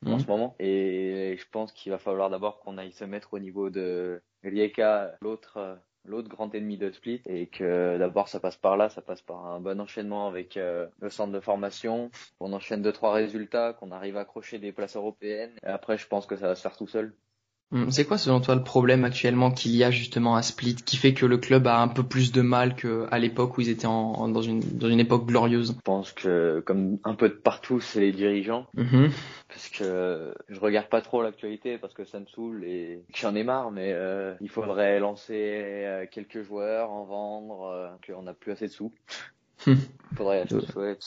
en 0.05 0.11
mhm. 0.11 0.19
ce 0.19 0.27
moment. 0.27 0.57
Et 0.59 1.37
je 1.39 1.45
pense 1.53 1.73
qu'il 1.73 1.93
va 1.93 1.99
falloir 1.99 2.31
d'abord 2.31 2.61
qu'on 2.61 2.79
aille 2.79 2.93
se 2.93 3.05
mettre 3.05 3.33
au 3.35 3.39
niveau 3.39 3.71
de 3.71 4.21
Rijeka, 4.43 5.17
l'autre 5.21 5.79
l'autre 6.07 6.29
grand 6.29 6.55
ennemi 6.55 6.77
de 6.77 6.91
Split 6.91 7.23
et 7.25 7.47
que 7.47 7.97
d'abord 7.97 8.29
ça 8.29 8.39
passe 8.39 8.59
par 8.59 8.77
là, 8.77 8.91
ça 8.91 9.01
passe 9.01 9.23
par 9.23 9.47
un 9.47 9.61
bon 9.61 9.81
enchaînement 9.81 10.27
avec 10.27 10.57
le 10.57 11.09
centre 11.09 11.33
de 11.33 11.41
formation, 11.41 12.11
qu'on 12.39 12.53
enchaîne 12.53 12.83
deux 12.83 12.93
trois 12.93 13.15
résultats, 13.15 13.73
qu'on 13.73 13.91
arrive 13.91 14.19
à 14.19 14.21
accrocher 14.21 14.59
des 14.59 14.73
places 14.73 14.97
européennes 14.97 15.53
et 15.63 15.69
après 15.69 15.97
je 15.97 16.07
pense 16.07 16.27
que 16.27 16.37
ça 16.37 16.49
va 16.49 16.57
se 16.57 16.63
faire 16.63 16.77
tout 16.77 16.89
seul. 16.89 17.15
Hum, 17.75 17.91
c'est 17.91 18.05
quoi 18.05 18.19
selon 18.19 18.41
toi 18.41 18.55
le 18.55 18.63
problème 18.63 19.05
actuellement 19.05 19.51
qu'il 19.51 19.75
y 19.75 19.83
a 19.83 19.91
justement 19.91 20.37
à 20.37 20.43
Split 20.43 20.77
qui 20.77 20.97
fait 20.97 21.13
que 21.13 21.27
le 21.27 21.39
club 21.39 21.67
a 21.67 21.81
un 21.81 21.89
peu 21.89 22.05
plus 22.05 22.31
de 22.31 22.41
mal 22.41 22.77
qu'à 22.77 23.19
l'époque 23.19 23.59
où 23.59 23.63
ils 23.63 23.69
étaient 23.69 23.89
en, 23.89 24.29
dans, 24.29 24.43
une, 24.43 24.61
dans 24.61 24.89
une 24.89 25.01
époque 25.01 25.27
glorieuse? 25.27 25.75
Je 25.77 25.83
pense 25.83 26.13
que 26.13 26.63
comme 26.65 26.99
un 27.03 27.15
peu 27.15 27.29
de 27.29 27.35
partout 27.35 27.81
c'est 27.81 27.99
les 27.99 28.13
dirigeants. 28.13 28.67
Mm-hmm. 28.77 29.11
Parce 29.49 29.69
que 29.71 30.35
je 30.49 30.61
regarde 30.61 30.89
pas 30.89 31.01
trop 31.01 31.21
l'actualité 31.23 31.77
parce 31.77 31.95
que 31.95 32.05
ça 32.05 32.21
me 32.21 32.27
saoule 32.27 32.63
et 32.65 33.03
j'en 33.13 33.35
ai 33.35 33.43
marre 33.43 33.73
mais 33.73 33.93
euh, 33.93 34.35
il 34.41 34.49
faudrait 34.49 35.01
lancer 35.01 35.35
euh, 35.35 36.07
quelques 36.09 36.43
joueurs, 36.43 36.93
en 36.93 37.05
vendre, 37.05 37.63
euh, 37.65 37.89
qu'on 38.07 38.23
n'a 38.23 38.35
plus 38.35 38.53
assez 38.53 38.69
de 38.69 38.73
sous. 38.73 38.93
Faudrait 40.17 40.45
ouais, 40.77 40.99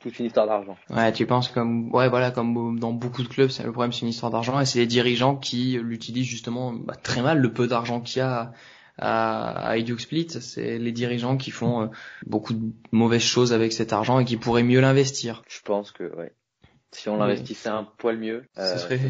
toute 0.00 0.18
une 0.18 0.26
histoire 0.26 0.46
d'argent. 0.46 0.76
Ouais, 0.88 1.12
tu 1.12 1.26
penses 1.26 1.48
comme 1.48 1.94
ouais 1.94 2.08
voilà 2.08 2.30
comme 2.30 2.78
dans 2.78 2.92
beaucoup 2.92 3.22
de 3.22 3.28
clubs, 3.28 3.50
c'est 3.50 3.62
le 3.62 3.72
problème 3.72 3.92
c'est 3.92 4.02
une 4.02 4.08
histoire 4.08 4.32
d'argent 4.32 4.58
et 4.58 4.64
c'est 4.64 4.78
les 4.78 4.86
dirigeants 4.86 5.36
qui 5.36 5.78
l'utilisent 5.82 6.26
justement 6.26 6.72
bah, 6.72 6.94
très 6.94 7.20
mal 7.20 7.40
le 7.40 7.52
peu 7.52 7.66
d'argent 7.66 8.00
qu'il 8.00 8.18
y 8.18 8.22
a 8.22 8.52
à, 8.98 9.70
à 9.70 9.98
Split, 9.98 10.28
c'est 10.30 10.78
les 10.78 10.92
dirigeants 10.92 11.36
qui 11.36 11.50
font 11.50 11.82
euh, 11.82 11.86
beaucoup 12.26 12.54
de 12.54 12.72
mauvaises 12.92 13.22
choses 13.22 13.52
avec 13.52 13.72
cet 13.72 13.92
argent 13.92 14.20
et 14.20 14.24
qui 14.24 14.36
pourraient 14.36 14.62
mieux 14.62 14.80
l'investir. 14.80 15.42
Je 15.48 15.60
pense 15.62 15.90
que 15.90 16.04
ouais. 16.16 16.32
Si 16.94 17.08
on 17.08 17.16
l'investissait 17.16 17.68
un 17.68 17.84
poil 17.84 18.18
mieux, 18.18 18.44
euh, 18.56 18.76
serait, 18.76 19.00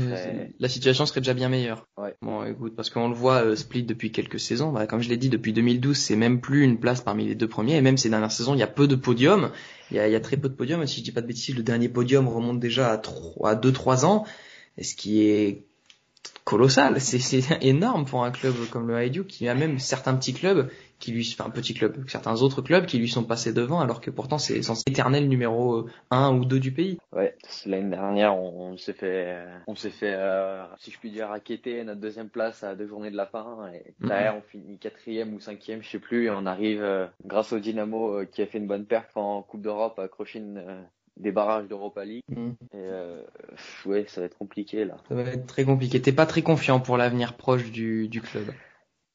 la 0.59 0.68
situation 0.68 1.05
serait 1.07 1.20
déjà 1.20 1.35
bien 1.35 1.49
meilleure. 1.49 1.87
Ouais. 1.99 2.14
Bon, 2.23 2.42
écoute, 2.44 2.75
parce 2.75 2.88
qu'on 2.90 3.09
le 3.09 3.14
voit 3.14 3.44
euh, 3.44 3.57
Split 3.57 3.85
depuis 3.85 4.11
quelques 4.11 4.40
saisons. 4.40 4.73
Bah, 4.73 4.87
comme 4.87 5.01
je 5.01 5.09
l'ai 5.09 5.16
dit, 5.16 5.29
depuis 5.29 5.53
2012, 5.53 5.97
c'est 5.97 6.16
même 6.16 6.40
plus 6.40 6.62
une 6.62 6.81
place 6.81 7.03
parmi 7.03 7.27
les 7.27 7.35
deux 7.35 7.49
premiers. 7.49 7.77
Et 7.77 7.83
même 7.83 7.99
ces 7.99 8.09
dernières 8.09 8.33
saisons, 8.33 8.55
il 8.55 8.61
y 8.61 8.62
a 8.62 8.68
peu 8.68 8.88
de 8.88 8.97
podiums. 8.97 9.51
Il 9.90 9.99
y 9.99 10.01
a, 10.01 10.09
il 10.09 10.12
y 10.12 10.16
a 10.16 10.20
très 10.20 10.37
peu 10.37 10.49
de 10.49 10.55
podiums. 10.55 10.87
Si 10.87 11.01
je 11.01 11.05
dis 11.05 11.12
pas 11.12 11.20
de 11.20 11.27
bêtises, 11.27 11.55
le 11.55 11.62
dernier 11.62 11.88
podium 11.88 12.27
remonte 12.27 12.59
déjà 12.59 12.90
à 12.90 12.99
trois, 12.99 13.51
à 13.51 13.55
deux, 13.55 13.73
trois 13.73 14.07
ans. 14.07 14.25
ce 14.81 14.94
qui 14.94 15.23
est 15.27 15.66
colossal. 16.54 17.00
C'est 17.00 17.62
énorme 17.62 18.04
pour 18.04 18.24
un 18.24 18.30
club 18.30 18.54
comme 18.70 18.86
le 18.86 18.96
Hajduk, 18.96 19.26
qui 19.26 19.48
a 19.48 19.54
même 19.54 19.78
certains 19.80 20.14
petits 20.14 20.34
clubs 20.34 20.70
qui 21.00 21.10
lui, 21.10 21.28
enfin, 21.36 21.48
un 21.48 21.52
petit 21.52 21.74
club, 21.74 22.08
certains 22.08 22.40
autres 22.42 22.62
clubs 22.62 22.86
qui 22.86 22.98
lui 22.98 23.08
sont 23.08 23.24
passés 23.24 23.52
devant, 23.52 23.80
alors 23.80 24.00
que 24.00 24.10
pourtant 24.10 24.38
c'est 24.38 24.62
censé 24.62 24.84
éternel 24.86 25.28
numéro 25.28 25.86
1 26.10 26.34
ou 26.36 26.44
2 26.44 26.60
du 26.60 26.72
pays. 26.72 26.98
Ouais, 27.12 27.36
l'année 27.66 27.90
dernière, 27.90 28.38
on, 28.38 28.76
s'est 28.76 28.92
fait, 28.92 29.36
on 29.66 29.74
s'est 29.74 29.90
fait, 29.90 30.14
euh, 30.14 30.64
si 30.78 30.92
je 30.92 30.98
puis 30.98 31.10
dire, 31.10 31.28
raqueter 31.28 31.82
notre 31.84 32.00
deuxième 32.00 32.28
place 32.28 32.62
à 32.62 32.74
deux 32.74 32.86
journées 32.86 33.10
de 33.10 33.16
la 33.16 33.26
fin, 33.26 33.68
et 33.74 33.92
mhm. 34.00 34.08
derrière 34.08 34.36
on 34.36 34.42
finit 34.42 34.78
quatrième 34.78 35.34
ou 35.34 35.40
cinquième, 35.40 35.82
je 35.82 35.90
sais 35.90 35.98
plus, 35.98 36.26
et 36.26 36.30
on 36.30 36.46
arrive, 36.46 36.82
euh, 36.82 37.06
grâce 37.26 37.52
au 37.52 37.58
Dynamo 37.58 38.20
euh, 38.20 38.24
qui 38.24 38.40
a 38.40 38.46
fait 38.46 38.58
une 38.58 38.68
bonne 38.68 38.86
perf 38.86 39.16
en 39.16 39.42
Coupe 39.42 39.62
d'Europe, 39.62 39.98
à 39.98 40.04
accrocher 40.04 40.42
des 41.16 41.33
barrages 41.33 41.68
d'Europa 41.68 42.05
League. 42.05 42.22
Mhm. 42.29 42.57
Et 42.72 43.88
ouais, 43.88 44.05
ça 44.09 44.20
va 44.20 44.27
être 44.27 44.38
compliqué 44.38 44.85
là. 44.85 44.96
Ça 45.09 45.14
va 45.14 45.22
être 45.22 45.46
très 45.46 45.64
compliqué. 45.64 46.00
T'es 46.00 46.12
pas 46.12 46.27
très 46.27 46.42
confiant 46.42 46.81
pour 46.81 46.96
l'avenir 46.96 47.37
proche 47.37 47.70
du, 47.70 48.09
du 48.09 48.20
club? 48.20 48.46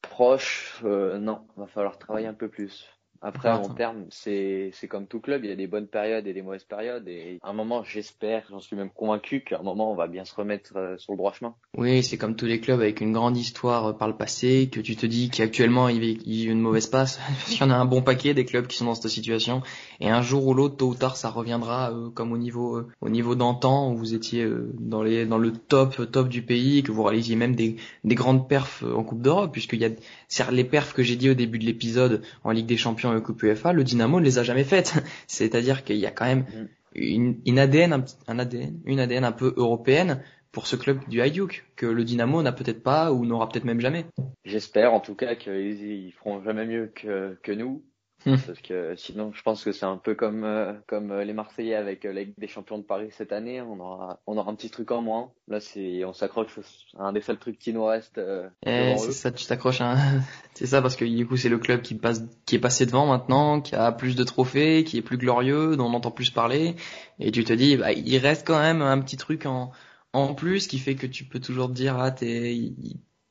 Proche, 0.01 0.81
euh, 0.83 1.17
non, 1.17 1.41
va 1.55 1.67
falloir 1.67 1.97
travailler 1.97 2.27
un 2.27 2.33
peu 2.33 2.49
plus. 2.49 2.87
Après, 3.21 3.49
à 3.49 3.57
long 3.57 3.69
terme, 3.69 4.05
c'est, 4.09 4.71
c'est 4.73 4.87
comme 4.87 5.05
tout 5.05 5.19
club, 5.19 5.43
il 5.43 5.49
y 5.49 5.53
a 5.53 5.55
des 5.55 5.67
bonnes 5.67 5.87
périodes 5.87 6.25
et 6.25 6.33
des 6.33 6.41
mauvaises 6.41 6.63
périodes. 6.63 7.07
Et 7.07 7.39
à 7.41 7.49
un 7.49 7.53
moment, 7.53 7.83
j'espère, 7.83 8.43
j'en 8.49 8.59
suis 8.59 8.75
même 8.75 8.89
convaincu 8.89 9.41
qu'à 9.41 9.59
un 9.59 9.63
moment, 9.63 9.91
on 9.91 9.95
va 9.95 10.07
bien 10.07 10.23
se 10.23 10.33
remettre 10.33 10.77
euh, 10.77 10.97
sur 10.97 11.13
le 11.13 11.17
droit 11.17 11.33
chemin. 11.33 11.53
Oui, 11.77 12.01
c'est 12.03 12.17
comme 12.17 12.35
tous 12.35 12.45
les 12.45 12.61
clubs 12.61 12.79
avec 12.79 13.01
une 13.01 13.11
grande 13.11 13.37
histoire 13.37 13.87
euh, 13.87 13.93
par 13.93 14.07
le 14.07 14.15
passé, 14.15 14.69
que 14.71 14.79
tu 14.79 14.95
te 14.95 15.05
dis 15.05 15.29
qu'actuellement, 15.29 15.89
il 15.89 16.03
y 16.03 16.47
a 16.47 16.51
une 16.51 16.61
mauvaise 16.61 16.87
passe. 16.87 17.17
Parce 17.27 17.51
qu'il 17.51 17.59
y 17.59 17.63
en 17.63 17.71
a 17.71 17.75
un 17.75 17.85
bon 17.85 18.01
paquet 18.01 18.33
des 18.33 18.45
clubs 18.45 18.67
qui 18.67 18.77
sont 18.77 18.85
dans 18.85 18.95
cette 18.95 19.11
situation. 19.11 19.61
Et 19.99 20.09
un 20.09 20.21
jour 20.21 20.47
ou 20.47 20.53
l'autre, 20.53 20.77
tôt 20.77 20.89
ou 20.89 20.95
tard, 20.95 21.17
ça 21.17 21.29
reviendra 21.29 21.91
euh, 21.91 22.09
comme 22.09 22.31
au 22.31 22.37
niveau, 22.37 22.81
au 23.01 23.09
niveau 23.09 23.35
d'antan, 23.35 23.91
où 23.91 23.97
vous 23.97 24.13
étiez 24.13 24.47
dans 24.79 25.03
les, 25.03 25.25
dans 25.25 25.37
le 25.37 25.51
top, 25.51 26.09
top 26.11 26.29
du 26.29 26.41
pays, 26.41 26.83
que 26.83 26.91
vous 26.91 27.03
réalisiez 27.03 27.35
même 27.35 27.55
des, 27.55 27.75
des 28.05 28.15
grandes 28.15 28.47
perfs 28.47 28.83
en 28.83 29.03
Coupe 29.03 29.21
d'Europe, 29.21 29.51
puisqu'il 29.51 29.79
y 29.79 29.85
a, 29.85 30.51
les 30.51 30.63
perfs 30.63 30.93
que 30.93 31.03
j'ai 31.03 31.15
dit 31.15 31.29
au 31.29 31.33
début 31.33 31.59
de 31.59 31.65
l'épisode 31.65 32.21
en 32.43 32.51
Ligue 32.51 32.65
des 32.65 32.77
Champions 32.77 33.08
Coupe 33.21 33.43
UEFA, 33.43 33.73
le 33.73 33.83
Dynamo 33.83 34.19
ne 34.19 34.25
les 34.25 34.39
a 34.39 34.43
jamais 34.43 34.63
faites. 34.63 34.93
C'est-à-dire 35.27 35.83
qu'il 35.83 35.97
y 35.97 36.05
a 36.05 36.11
quand 36.11 36.25
même 36.25 36.41
mm. 36.41 36.67
une, 36.95 37.39
une 37.45 37.59
ADN, 37.59 38.05
un, 38.27 38.39
ADN, 38.39 38.79
une 38.85 38.99
ADN 38.99 39.23
un 39.23 39.31
peu 39.31 39.53
européenne 39.57 40.21
pour 40.51 40.67
ce 40.67 40.75
club 40.75 40.99
du 41.07 41.21
Hajduk 41.21 41.65
que 41.75 41.85
le 41.85 42.03
Dynamo 42.03 42.41
n'a 42.41 42.51
peut-être 42.51 42.81
pas 42.81 43.11
ou 43.11 43.25
n'aura 43.25 43.47
peut-être 43.49 43.65
même 43.65 43.81
jamais. 43.81 44.05
J'espère 44.45 44.93
en 44.93 44.99
tout 44.99 45.15
cas 45.15 45.35
qu'ils 45.35 46.11
feront 46.17 46.41
jamais 46.43 46.65
mieux 46.65 46.91
que, 46.95 47.37
que 47.43 47.51
nous 47.51 47.83
Hmm. 48.25 48.35
Parce 48.45 48.59
que 48.59 48.95
sinon, 48.97 49.31
je 49.33 49.41
pense 49.41 49.63
que 49.63 49.71
c'est 49.71 49.85
un 49.85 49.95
peu 49.95 50.13
comme 50.13 50.43
euh, 50.43 50.73
comme 50.87 51.11
euh, 51.11 51.23
les 51.23 51.31
Marseillais 51.31 51.75
avec 51.75 52.03
euh, 52.03 52.11
la 52.11 52.23
Ligue 52.23 52.33
des 52.37 52.49
Champions 52.49 52.77
de 52.77 52.83
Paris 52.83 53.09
cette 53.11 53.31
année. 53.31 53.61
On 53.61 53.79
aura 53.79 54.19
on 54.27 54.37
aura 54.37 54.51
un 54.51 54.55
petit 54.55 54.69
truc 54.69 54.91
en 54.91 55.01
moins. 55.01 55.31
Là, 55.47 55.61
c'est 55.61 56.03
on 56.03 56.11
s'accroche 56.11 56.59
à 56.97 57.03
un 57.05 57.13
des 57.13 57.21
seuls 57.21 57.37
trucs 57.37 57.57
qui 57.57 57.71
nous 57.71 57.85
reste. 57.85 58.19
Eh, 58.65 58.95
c'est 58.97 59.13
ça, 59.13 59.31
tu 59.31 59.45
t'accroches. 59.45 59.79
À... 59.79 59.95
c'est 60.53 60.65
ça 60.65 60.81
parce 60.81 60.97
que 60.97 61.05
du 61.05 61.25
coup, 61.25 61.37
c'est 61.37 61.47
le 61.47 61.59
club 61.59 61.81
qui 61.81 61.95
passe 61.95 62.23
qui 62.45 62.55
est 62.55 62.59
passé 62.59 62.85
devant 62.85 63.05
maintenant, 63.05 63.61
qui 63.61 63.73
a 63.75 63.91
plus 63.93 64.17
de 64.17 64.23
trophées, 64.25 64.83
qui 64.83 64.97
est 64.97 65.01
plus 65.01 65.17
glorieux, 65.17 65.77
dont 65.77 65.85
on 65.85 65.93
entend 65.93 66.11
plus 66.11 66.29
parler. 66.29 66.75
Et 67.19 67.31
tu 67.31 67.45
te 67.45 67.53
dis, 67.53 67.77
bah, 67.77 67.93
il 67.93 68.17
reste 68.17 68.45
quand 68.45 68.59
même 68.59 68.81
un 68.81 68.99
petit 68.99 69.17
truc 69.17 69.45
en 69.45 69.71
en 70.11 70.33
plus 70.33 70.67
qui 70.67 70.79
fait 70.79 70.95
que 70.95 71.07
tu 71.07 71.23
peux 71.23 71.39
toujours 71.39 71.67
te 71.67 71.73
dire 71.73 71.97
ah 71.99 72.11
t'es 72.11 72.73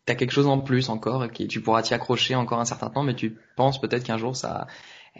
t'as 0.08 0.14
quelque 0.14 0.32
chose 0.32 0.46
en 0.46 0.58
plus 0.58 0.88
encore 0.88 1.24
et 1.24 1.28
qui 1.28 1.46
tu 1.48 1.60
pourras 1.60 1.82
t'y 1.82 1.92
accrocher 1.92 2.34
encore 2.34 2.58
un 2.60 2.64
certain 2.64 2.88
temps, 2.88 3.02
mais 3.02 3.14
tu 3.14 3.36
penses 3.56 3.78
peut-être 3.78 4.04
qu'un 4.04 4.16
jour 4.16 4.34
ça 4.34 4.66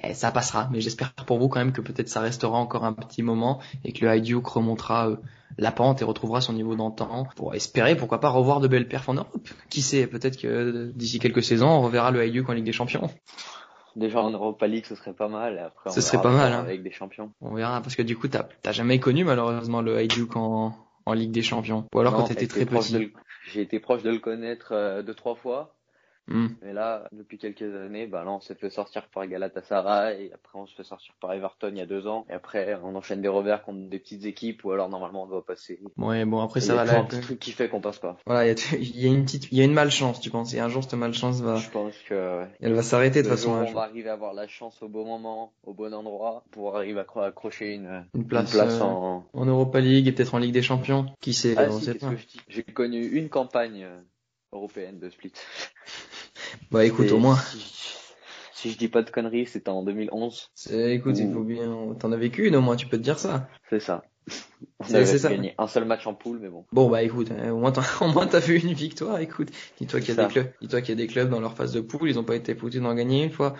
eh, 0.02 0.14
ça 0.14 0.30
passera. 0.30 0.68
Mais 0.72 0.80
j'espère 0.80 1.12
pour 1.12 1.38
vous 1.38 1.48
quand 1.48 1.58
même 1.58 1.72
que 1.72 1.82
peut-être 1.82 2.08
ça 2.08 2.20
restera 2.20 2.56
encore 2.56 2.84
un 2.84 2.94
petit 2.94 3.22
moment 3.22 3.60
et 3.84 3.92
que 3.92 4.04
le 4.04 4.10
Hajduk 4.10 4.46
remontera 4.46 5.10
euh, 5.10 5.16
la 5.58 5.72
pente 5.72 6.00
et 6.00 6.04
retrouvera 6.04 6.40
son 6.40 6.54
niveau 6.54 6.74
d'antan 6.74 7.26
pour 7.36 7.54
espérer 7.54 7.96
pourquoi 7.96 8.18
pas 8.20 8.30
revoir 8.30 8.60
de 8.60 8.68
belles 8.68 8.88
perfs 8.88 9.10
en 9.10 9.14
Europe. 9.14 9.48
Qui 9.68 9.82
sait, 9.82 10.06
peut-être 10.06 10.40
que 10.40 10.90
d'ici 10.94 11.18
quelques 11.18 11.42
saisons 11.42 11.68
on 11.68 11.82
reverra 11.82 12.10
le 12.10 12.20
Hajduk 12.20 12.48
en 12.48 12.54
Ligue 12.54 12.64
des 12.64 12.72
Champions. 12.72 13.10
Déjà 13.94 14.22
en 14.22 14.30
Europa 14.30 14.66
League, 14.66 14.86
ce 14.86 14.94
serait 14.94 15.12
pas 15.12 15.28
mal. 15.28 15.58
après, 15.58 15.90
on 15.90 15.92
ce 15.92 16.00
serait 16.00 16.22
pas 16.22 16.30
mal 16.30 16.52
hein. 16.52 16.60
avec 16.60 16.82
des 16.82 16.92
champions. 16.92 17.32
On 17.40 17.54
verra 17.54 17.80
parce 17.82 17.96
que 17.96 18.02
du 18.02 18.16
coup, 18.16 18.28
t'as 18.28 18.72
jamais 18.72 19.00
connu 19.00 19.24
malheureusement 19.24 19.82
le 19.82 19.96
Hajduk 19.98 20.36
en, 20.36 20.72
en 21.04 21.12
Ligue 21.14 21.32
des 21.32 21.42
Champions. 21.42 21.86
Ou 21.94 21.98
alors 21.98 22.14
quand 22.14 22.24
t'étais 22.24 22.46
très 22.46 22.64
petit. 22.64 23.12
J'ai 23.48 23.62
été 23.62 23.80
proche 23.80 24.02
de 24.02 24.10
le 24.10 24.18
connaître 24.18 24.72
euh, 24.72 25.02
deux 25.02 25.14
trois 25.14 25.34
fois. 25.34 25.77
Hmm. 26.28 26.48
Mais 26.62 26.72
là, 26.72 27.08
depuis 27.12 27.38
quelques 27.38 27.74
années, 27.74 28.06
bah 28.06 28.22
là, 28.24 28.30
on 28.30 28.40
s'est 28.40 28.54
fait 28.54 28.70
sortir 28.70 29.08
par 29.08 29.26
Galatasaray, 29.26 30.26
et 30.26 30.32
après 30.32 30.58
on 30.58 30.66
se 30.66 30.74
fait 30.74 30.84
sortir 30.84 31.14
par 31.20 31.32
Everton 31.32 31.70
il 31.72 31.78
y 31.78 31.80
a 31.80 31.86
deux 31.86 32.06
ans, 32.06 32.26
et 32.28 32.34
après 32.34 32.78
on 32.82 32.94
enchaîne 32.94 33.22
des 33.22 33.28
revers 33.28 33.62
contre 33.62 33.88
des 33.88 33.98
petites 33.98 34.24
équipes, 34.26 34.64
ou 34.64 34.72
alors 34.72 34.88
normalement 34.88 35.24
on 35.24 35.26
doit 35.26 35.44
passer. 35.44 35.80
Ouais, 35.96 36.24
bon 36.24 36.40
après 36.40 36.60
ça 36.60 36.74
va 36.74 36.84
là. 36.84 36.92
Il 36.92 36.94
y 37.12 37.16
a 37.16 37.18
un 37.18 37.22
truc 37.22 37.38
qui 37.38 37.52
fait 37.52 37.68
qu'on 37.68 37.80
passe 37.80 37.98
pas. 37.98 38.18
Voilà, 38.26 38.46
il 38.46 38.96
y, 38.96 39.06
a 39.06 39.08
une 39.08 39.24
petite, 39.24 39.50
il 39.50 39.58
y 39.58 39.60
a 39.62 39.64
une 39.64 39.72
malchance, 39.72 40.20
tu 40.20 40.30
penses, 40.30 40.52
et 40.54 40.60
un 40.60 40.68
jour 40.68 40.82
cette 40.82 40.94
malchance 40.94 41.40
va. 41.40 41.56
Je 41.56 41.70
pense 41.70 41.94
que. 42.08 42.44
Elle 42.60 42.74
va 42.74 42.82
s'arrêter 42.82 43.22
de 43.22 43.28
toute 43.28 43.36
façon. 43.36 43.52
On 43.52 43.72
va 43.72 43.82
arriver 43.82 44.10
à 44.10 44.12
avoir 44.12 44.34
la 44.34 44.46
chance 44.46 44.82
au 44.82 44.88
bon 44.88 45.04
moment, 45.04 45.52
au 45.64 45.72
bon 45.72 45.94
endroit, 45.94 46.44
pour 46.50 46.76
arriver 46.76 47.00
à 47.00 47.24
accrocher 47.24 47.74
une, 47.74 48.04
une 48.14 48.26
place, 48.26 48.54
euh, 48.54 48.80
en... 48.80 49.24
en 49.32 49.46
Europa 49.46 49.80
League 49.80 50.06
et 50.08 50.12
peut-être 50.12 50.34
en 50.34 50.38
Ligue 50.38 50.52
des 50.52 50.62
Champions. 50.62 51.06
Qui 51.20 51.32
sait, 51.32 51.54
ah, 51.56 51.70
si, 51.70 51.90
J'ai 52.48 52.62
connu 52.62 53.04
une 53.06 53.28
campagne 53.28 53.84
euh, 53.84 54.00
européenne 54.52 54.98
de 54.98 55.08
split. 55.10 55.32
Bah 56.70 56.84
écoute, 56.84 57.10
au 57.12 57.18
moins. 57.18 57.38
Si, 58.52 58.72
je 58.72 58.78
dis 58.78 58.88
pas 58.88 59.02
de 59.02 59.10
conneries, 59.10 59.46
c'était 59.46 59.68
en 59.68 59.84
2011. 59.84 60.50
Écoute, 60.70 61.16
il 61.18 61.32
faut 61.32 61.44
bien. 61.44 61.94
T'en 62.00 62.10
as 62.10 62.16
vécu 62.16 62.46
une 62.48 62.56
au 62.56 62.60
moins, 62.60 62.76
tu 62.76 62.86
peux 62.86 62.96
te 62.96 63.02
dire 63.02 63.18
ça. 63.18 63.48
C'est 63.70 63.80
ça. 63.80 64.02
On 64.80 64.94
avait 64.94 65.18
gagné 65.18 65.54
un 65.58 65.66
seul 65.66 65.84
match 65.84 66.06
en 66.06 66.14
poule, 66.14 66.38
mais 66.40 66.48
bon. 66.48 66.66
Bon 66.72 66.90
bah 66.90 67.02
écoute, 67.02 67.30
hein, 67.30 67.50
au 67.52 67.58
moins 67.58 67.72
t'as, 67.72 67.84
au 68.00 68.08
moins 68.08 68.26
t'as 68.26 68.40
fait 68.40 68.58
une 68.58 68.72
victoire. 68.72 69.20
Écoute, 69.20 69.50
dis-toi 69.78 70.00
qu'il 70.00 70.14
y 70.14 70.20
a 70.20 70.26
des 70.26 70.32
clubs, 70.32 70.52
dis-toi 70.60 70.80
qu'il 70.80 70.90
y 70.90 70.92
a 70.92 70.96
des 70.96 71.06
clubs 71.06 71.30
dans 71.30 71.40
leur 71.40 71.54
phase 71.54 71.72
de 71.72 71.80
poule, 71.80 72.08
ils 72.08 72.18
ont 72.18 72.24
pas 72.24 72.36
été 72.36 72.54
foutus 72.54 72.80
d'en 72.80 72.94
gagner 72.94 73.24
une 73.24 73.30
fois. 73.30 73.54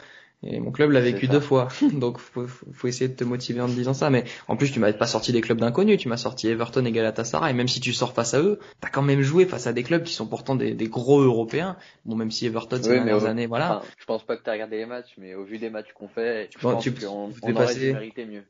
Et 0.45 0.61
mon 0.61 0.71
club 0.71 0.93
l'a 0.93 1.01
vécu 1.01 1.27
deux 1.27 1.41
fois, 1.41 1.67
donc 1.93 2.19
faut, 2.19 2.47
faut 2.47 2.87
essayer 2.87 3.09
de 3.09 3.17
te 3.17 3.25
motiver 3.25 3.61
en 3.61 3.67
te 3.67 3.73
disant 3.73 3.95
ça. 3.95 4.09
Mais 4.09 4.25
en 4.47 4.57
plus, 4.57 4.71
tu 4.71 4.79
m'as 4.79 4.93
pas 4.93 5.09
sorti 5.09 5.33
des 5.33 5.41
clubs 5.41 5.59
d'inconnus, 5.59 5.99
tu 5.99 6.09
m'as 6.09 6.17
sorti 6.17 6.49
Everton 6.49 6.85
et 6.85 6.93
Galatasaray. 6.93 7.55
Même 7.55 7.67
si 7.67 7.81
tu 7.81 7.93
sors 7.93 8.13
face 8.13 8.35
à 8.35 8.41
eux, 8.41 8.61
t'as 8.81 8.89
quand 8.89 9.03
même 9.03 9.21
joué 9.21 9.47
face 9.47 9.67
à 9.67 9.73
des 9.73 9.83
clubs 9.83 10.05
qui 10.05 10.15
sont 10.15 10.29
pourtant 10.29 10.55
des, 10.55 10.75
des 10.75 10.89
gros 10.89 11.21
Européens. 11.21 11.77
Bon, 12.05 12.15
même 12.15 12.31
si 12.31 12.47
Everton 12.47 12.81
ces 12.81 12.91
dernières 12.91 13.25
années, 13.25 13.47
voilà. 13.47 13.83
je 13.99 14.05
pense 14.05 14.25
pas 14.25 14.37
que 14.37 14.45
t'as 14.45 14.53
regardé 14.53 14.77
les 14.77 14.87
matchs, 14.87 15.15
mais 15.19 15.35
au 15.35 15.45
vu 15.45 15.59
des 15.59 15.71
matchs 15.71 15.93
qu'on 15.93 16.09
fait, 16.09 16.49
je 16.55 16.59
pense 16.59 16.89
qu'on 16.89 17.33
on 17.43 17.57
aurait 17.57 17.75
dû 17.75 17.93
mériter 17.93 18.25
mieux. 18.25 18.45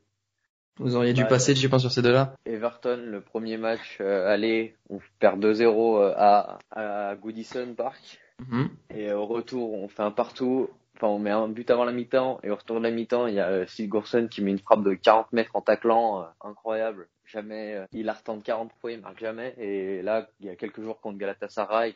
Vous 0.77 0.95
auriez 0.95 1.13
dû 1.13 1.25
passer, 1.25 1.55
je 1.55 1.67
pense, 1.67 1.81
sur 1.81 1.91
ces 1.91 2.01
deux-là. 2.01 2.35
Everton, 2.45 3.01
le 3.03 3.19
premier 3.19 3.57
match, 3.57 3.97
euh, 3.99 4.31
allez, 4.31 4.75
on 4.89 4.99
perd 5.19 5.43
2-0 5.43 5.63
euh, 5.65 6.13
à, 6.15 6.59
à 6.71 7.15
Goodison 7.15 7.73
Park. 7.75 8.19
Mhm. 8.47 8.69
Et 8.95 9.11
au 9.11 9.25
retour, 9.25 9.73
on 9.73 9.89
fait 9.89 10.03
un 10.03 10.11
partout 10.11 10.69
enfin 10.99 11.13
on 11.13 11.19
met 11.19 11.31
un 11.31 11.47
but 11.47 11.69
avant 11.71 11.85
la 11.85 11.91
mi-temps 11.91 12.39
et 12.43 12.49
au 12.49 12.55
retour 12.55 12.77
de 12.77 12.83
la 12.83 12.91
mi-temps. 12.91 13.27
Il 13.27 13.35
y 13.35 13.39
a 13.39 13.49
euh, 13.49 13.65
Sigurdsson 13.67 14.27
qui 14.29 14.41
met 14.41 14.51
une 14.51 14.59
frappe 14.59 14.83
de 14.83 14.93
40 14.93 15.31
mètres 15.33 15.51
en 15.53 15.61
taclant 15.61 16.21
euh, 16.21 16.25
incroyable. 16.43 17.07
Jamais 17.25 17.75
euh, 17.75 17.85
il 17.91 18.09
a 18.09 18.13
retente 18.13 18.43
40 18.43 18.71
fois 18.81 18.91
il 18.91 19.01
marque 19.01 19.19
jamais. 19.19 19.55
Et 19.57 20.01
là 20.01 20.29
il 20.39 20.47
y 20.47 20.49
a 20.49 20.55
quelques 20.55 20.81
jours 20.81 20.99
contre 20.99 21.17
Galatasaray 21.17 21.93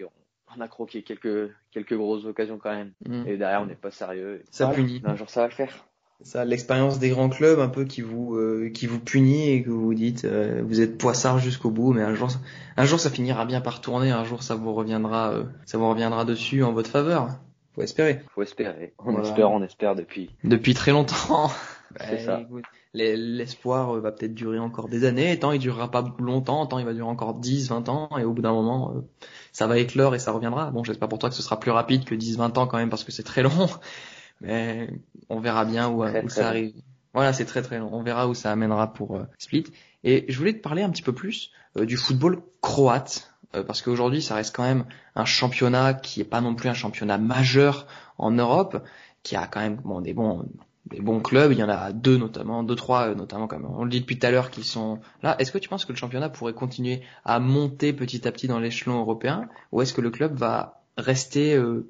on, 0.55 0.61
a 0.61 0.67
croqué 0.67 1.01
quelques 1.01 1.51
quelques 1.71 1.95
grosses 1.95 2.25
occasions 2.25 2.59
quand 2.59 2.71
même. 2.71 2.93
Mm. 3.05 3.27
et 3.27 3.37
derrière 3.37 3.61
on 3.61 3.65
n'est 3.65 3.75
pas 3.75 3.91
sérieux. 3.91 4.43
Ça 4.51 4.67
punit. 4.69 5.01
Un 5.03 5.15
jour 5.15 5.29
ça 5.29 5.41
va 5.41 5.47
le 5.47 5.53
faire. 5.53 5.85
Ça 6.21 6.45
l'expérience 6.45 6.99
des 6.99 7.09
grands 7.09 7.27
clubs 7.27 7.59
un 7.59 7.67
peu 7.67 7.83
qui 7.83 8.01
vous 8.01 8.39
qui 8.73 8.87
vous 8.87 8.99
punit 8.99 9.49
et 9.49 9.63
que 9.63 9.69
vous 9.69 9.81
vous 9.81 9.93
dites 9.93 10.25
vous 10.25 10.79
êtes 10.79 10.97
poissard 10.97 11.39
jusqu'au 11.39 11.71
bout 11.71 11.91
mais 11.91 12.03
un 12.03 12.13
jour 12.13 12.29
un 12.77 12.85
jour 12.85 12.99
ça 12.99 13.09
finira 13.09 13.45
bien 13.45 13.59
par 13.59 13.81
tourner. 13.81 14.11
Un 14.11 14.23
jour 14.23 14.43
ça 14.43 14.55
vous 14.55 14.73
reviendra 14.73 15.33
ça 15.65 15.77
vous 15.77 15.89
reviendra 15.89 16.23
dessus 16.23 16.63
en 16.63 16.71
votre 16.71 16.89
faveur 16.89 17.39
faut 17.75 17.81
espérer. 17.81 18.21
Faut 18.33 18.43
espérer. 18.43 18.93
On 18.99 19.21
espère, 19.21 19.51
on 19.51 19.63
espère 19.63 19.95
depuis. 19.95 20.29
Depuis 20.43 20.73
très 20.73 20.91
longtemps. 20.91 21.51
C'est 21.99 22.19
ça. 22.19 22.41
L'espoir 22.93 23.95
euh, 23.95 23.99
va 23.99 24.11
peut-être 24.11 24.33
durer 24.33 24.59
encore 24.59 24.87
des 24.87 25.05
années, 25.05 25.37
tant 25.39 25.51
il 25.51 25.59
durera 25.59 25.89
pas 25.89 26.03
longtemps, 26.19 26.65
tant 26.65 26.79
il 26.79 26.85
va 26.85 26.93
durer 26.93 27.09
encore 27.09 27.33
10, 27.35 27.69
20 27.69 27.89
ans, 27.89 28.09
et 28.17 28.23
au 28.23 28.33
bout 28.33 28.41
d'un 28.41 28.53
moment, 28.53 28.93
euh, 28.95 29.01
ça 29.51 29.67
va 29.67 29.79
éclore 29.79 30.13
et 30.13 30.19
ça 30.19 30.31
reviendra. 30.31 30.69
Bon, 30.71 30.83
j'espère 30.83 31.09
pour 31.09 31.19
toi 31.19 31.29
que 31.29 31.35
ce 31.35 31.41
sera 31.41 31.59
plus 31.59 31.71
rapide 31.71 32.05
que 32.05 32.15
10, 32.15 32.37
20 32.37 32.57
ans 32.57 32.67
quand 32.67 32.77
même, 32.77 32.89
parce 32.89 33.03
que 33.03 33.11
c'est 33.11 33.23
très 33.23 33.41
long, 33.41 33.67
mais 34.41 34.89
on 35.29 35.39
verra 35.39 35.65
bien 35.65 35.89
où, 35.89 36.03
ça 36.29 36.49
arrive. 36.49 36.73
Voilà, 37.13 37.33
c'est 37.33 37.45
très 37.45 37.61
très 37.61 37.77
long. 37.77 37.89
On 37.91 38.01
verra 38.01 38.27
où 38.27 38.33
ça 38.33 38.51
amènera 38.51 38.93
pour 38.93 39.15
euh, 39.15 39.23
Split. 39.37 39.65
Et 40.03 40.25
je 40.29 40.37
voulais 40.37 40.53
te 40.53 40.61
parler 40.61 40.81
un 40.81 40.89
petit 40.89 41.03
peu 41.03 41.13
plus 41.13 41.51
du 41.75 41.95
football 41.95 42.41
croate. 42.61 43.32
Euh, 43.55 43.63
parce 43.63 43.81
qu'aujourd'hui 43.81 44.21
ça 44.21 44.35
reste 44.35 44.55
quand 44.55 44.63
même 44.63 44.85
un 45.15 45.25
championnat 45.25 45.93
qui 45.93 46.21
est 46.21 46.25
pas 46.25 46.41
non 46.41 46.55
plus 46.55 46.69
un 46.69 46.73
championnat 46.73 47.17
majeur 47.17 47.87
en 48.17 48.31
Europe, 48.31 48.83
qui 49.23 49.35
a 49.35 49.47
quand 49.47 49.61
même 49.61 49.77
bon 49.83 50.01
des 50.01 50.13
bons 50.13 50.45
des 50.85 50.99
bons 50.99 51.21
clubs, 51.21 51.51
il 51.51 51.57
y 51.57 51.63
en 51.63 51.69
a 51.69 51.93
deux 51.93 52.17
notamment, 52.17 52.61
deux 52.61 52.75
trois 52.75 53.09
euh, 53.09 53.15
notamment 53.15 53.47
comme 53.47 53.65
on 53.65 53.83
le 53.83 53.89
dit 53.89 54.01
depuis 54.01 54.19
tout 54.19 54.27
à 54.27 54.31
l'heure 54.31 54.49
qui 54.49 54.63
sont 54.63 54.99
là. 55.21 55.35
Est-ce 55.39 55.51
que 55.51 55.57
tu 55.57 55.69
penses 55.69 55.85
que 55.85 55.93
le 55.93 55.97
championnat 55.97 56.29
pourrait 56.29 56.53
continuer 56.53 57.01
à 57.23 57.39
monter 57.39 57.93
petit 57.93 58.27
à 58.27 58.31
petit 58.31 58.47
dans 58.47 58.59
l'échelon 58.59 58.99
européen 58.99 59.47
ou 59.71 59.81
est-ce 59.81 59.93
que 59.93 60.01
le 60.01 60.09
club 60.09 60.35
va 60.35 60.83
rester 60.97 61.55
euh, 61.55 61.89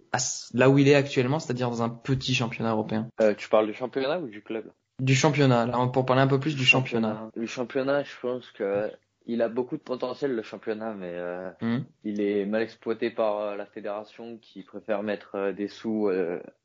là 0.53 0.69
où 0.69 0.77
il 0.77 0.87
est 0.87 0.95
actuellement, 0.95 1.39
c'est-à-dire 1.39 1.69
dans 1.69 1.83
un 1.83 1.89
petit 1.89 2.33
championnat 2.33 2.71
européen? 2.71 3.07
Euh, 3.19 3.33
Tu 3.35 3.49
parles 3.49 3.67
du 3.67 3.73
championnat 3.73 4.19
ou 4.19 4.27
du 4.27 4.41
club? 4.41 4.71
Du 4.99 5.15
championnat, 5.15 5.65
là 5.65 5.87
pour 5.87 6.05
parler 6.05 6.21
un 6.21 6.27
peu 6.27 6.39
plus 6.39 6.55
du 6.55 6.65
championnat. 6.65 7.29
Du 7.35 7.47
championnat, 7.47 8.03
je 8.03 8.13
pense 8.21 8.49
que 8.51 8.91
il 9.25 9.41
a 9.41 9.49
beaucoup 9.49 9.77
de 9.77 9.81
potentiel 9.81 10.35
le 10.35 10.41
championnat, 10.41 10.93
mais 10.93 11.13
euh, 11.13 11.49
hmm. 11.61 11.83
il 12.03 12.21
est 12.21 12.45
mal 12.45 12.61
exploité 12.61 13.09
par 13.09 13.39
euh, 13.39 13.55
la 13.55 13.65
fédération 13.65 14.37
qui 14.41 14.63
préfère 14.63 15.03
mettre 15.03 15.35
euh, 15.35 15.53
des 15.53 15.67
sous 15.67 16.09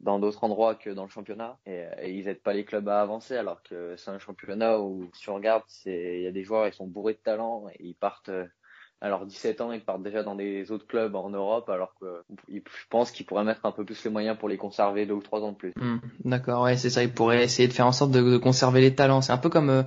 dans 0.01 0.19
d'autres 0.19 0.45
endroits 0.45 0.75
que 0.75 0.91
dans 0.91 1.05
le 1.05 1.11
championnat 1.11 1.59
et, 1.67 1.87
ils 2.07 2.29
aident 2.29 2.43
pas 2.43 2.53
les 2.53 2.65
clubs 2.65 2.89
à 2.89 3.01
avancer 3.01 3.37
alors 3.37 3.63
que 3.63 3.95
c'est 3.97 4.11
un 4.11 4.19
championnat 4.19 4.81
où 4.81 5.09
si 5.15 5.29
on 5.31 5.35
regarde, 5.35 5.63
c'est 5.67 6.19
il 6.19 6.23
y 6.23 6.27
a 6.27 6.33
des 6.33 6.45
joueurs 6.45 6.67
ils 6.67 6.73
sont 6.73 6.87
bourrés 6.87 7.15
de 7.15 7.19
talent 7.19 7.67
et 7.73 7.85
ils 7.85 7.95
partent 7.95 8.31
à 9.01 9.09
leurs 9.09 9.27
17 9.27 9.61
ans 9.61 9.73
ils 9.73 9.85
partent 9.85 10.03
déjà 10.03 10.23
dans 10.23 10.35
des 10.35 10.71
autres 10.73 10.87
clubs 10.87 11.15
en 11.15 11.31
Europe 11.31 11.69
alors 11.69 11.95
que 12.01 12.23
je 12.49 12.61
pense 12.91 13.11
qu'ils 13.11 13.27
pourraient 13.27 13.45
mettre 13.45 13.65
un 13.67 13.73
peu 13.73 13.85
plus 13.85 14.03
les 14.05 14.11
moyens 14.11 14.37
pour 14.37 14.49
les 14.49 14.57
conserver 14.57 15.07
deux 15.07 15.15
ou 15.15 15.23
trois 15.23 15.43
ans 15.43 15.53
de 15.53 15.57
plus. 15.57 15.73
Hmm. 15.77 15.99
D'accord, 16.25 16.65
ouais, 16.65 16.77
c'est 16.77 16.91
ça, 16.91 17.03
ils 17.03 17.13
pourraient 17.13 17.45
essayer 17.45 17.69
de 17.69 17.73
faire 17.73 17.87
en 17.87 17.93
sorte 17.93 18.11
de, 18.11 18.21
de 18.21 18.39
conserver 18.39 18.81
les 18.81 18.95
talents. 18.95 19.21
C'est 19.21 19.33
un 19.33 19.39
peu 19.39 19.49
comme 19.49 19.71
euh, 19.71 19.83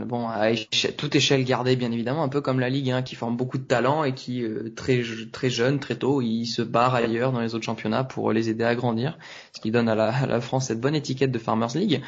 bon, 0.00 0.28
à 0.28 0.54
toute 0.96 1.14
échelle 1.14 1.44
gardée 1.44 1.76
bien 1.76 1.92
évidemment, 1.92 2.22
un 2.22 2.28
peu 2.28 2.40
comme 2.40 2.60
la 2.60 2.70
Ligue 2.70 2.90
hein, 2.90 3.02
qui 3.02 3.14
forme 3.14 3.36
beaucoup 3.36 3.58
de 3.58 3.64
talents 3.64 4.04
et 4.04 4.14
qui 4.14 4.42
euh, 4.42 4.72
très 4.74 5.02
très 5.30 5.50
jeune, 5.50 5.80
très 5.80 5.96
tôt, 5.96 6.22
ils 6.22 6.46
se 6.46 6.62
barrent 6.62 6.94
ailleurs 6.94 7.32
dans 7.32 7.40
les 7.40 7.54
autres 7.54 7.64
championnats 7.64 8.04
pour 8.04 8.32
les 8.32 8.48
aider 8.48 8.64
à 8.64 8.74
grandir, 8.74 9.18
ce 9.52 9.60
qui 9.60 9.70
donne 9.70 9.88
à 9.88 9.94
la, 9.94 10.40
France 10.40 10.68
cette 10.68 10.80
bonne 10.80 10.94
étiquette 10.94 11.30
de 11.30 11.38
Farmers 11.38 11.74
League. 11.74 12.02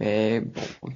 Mais 0.00 0.42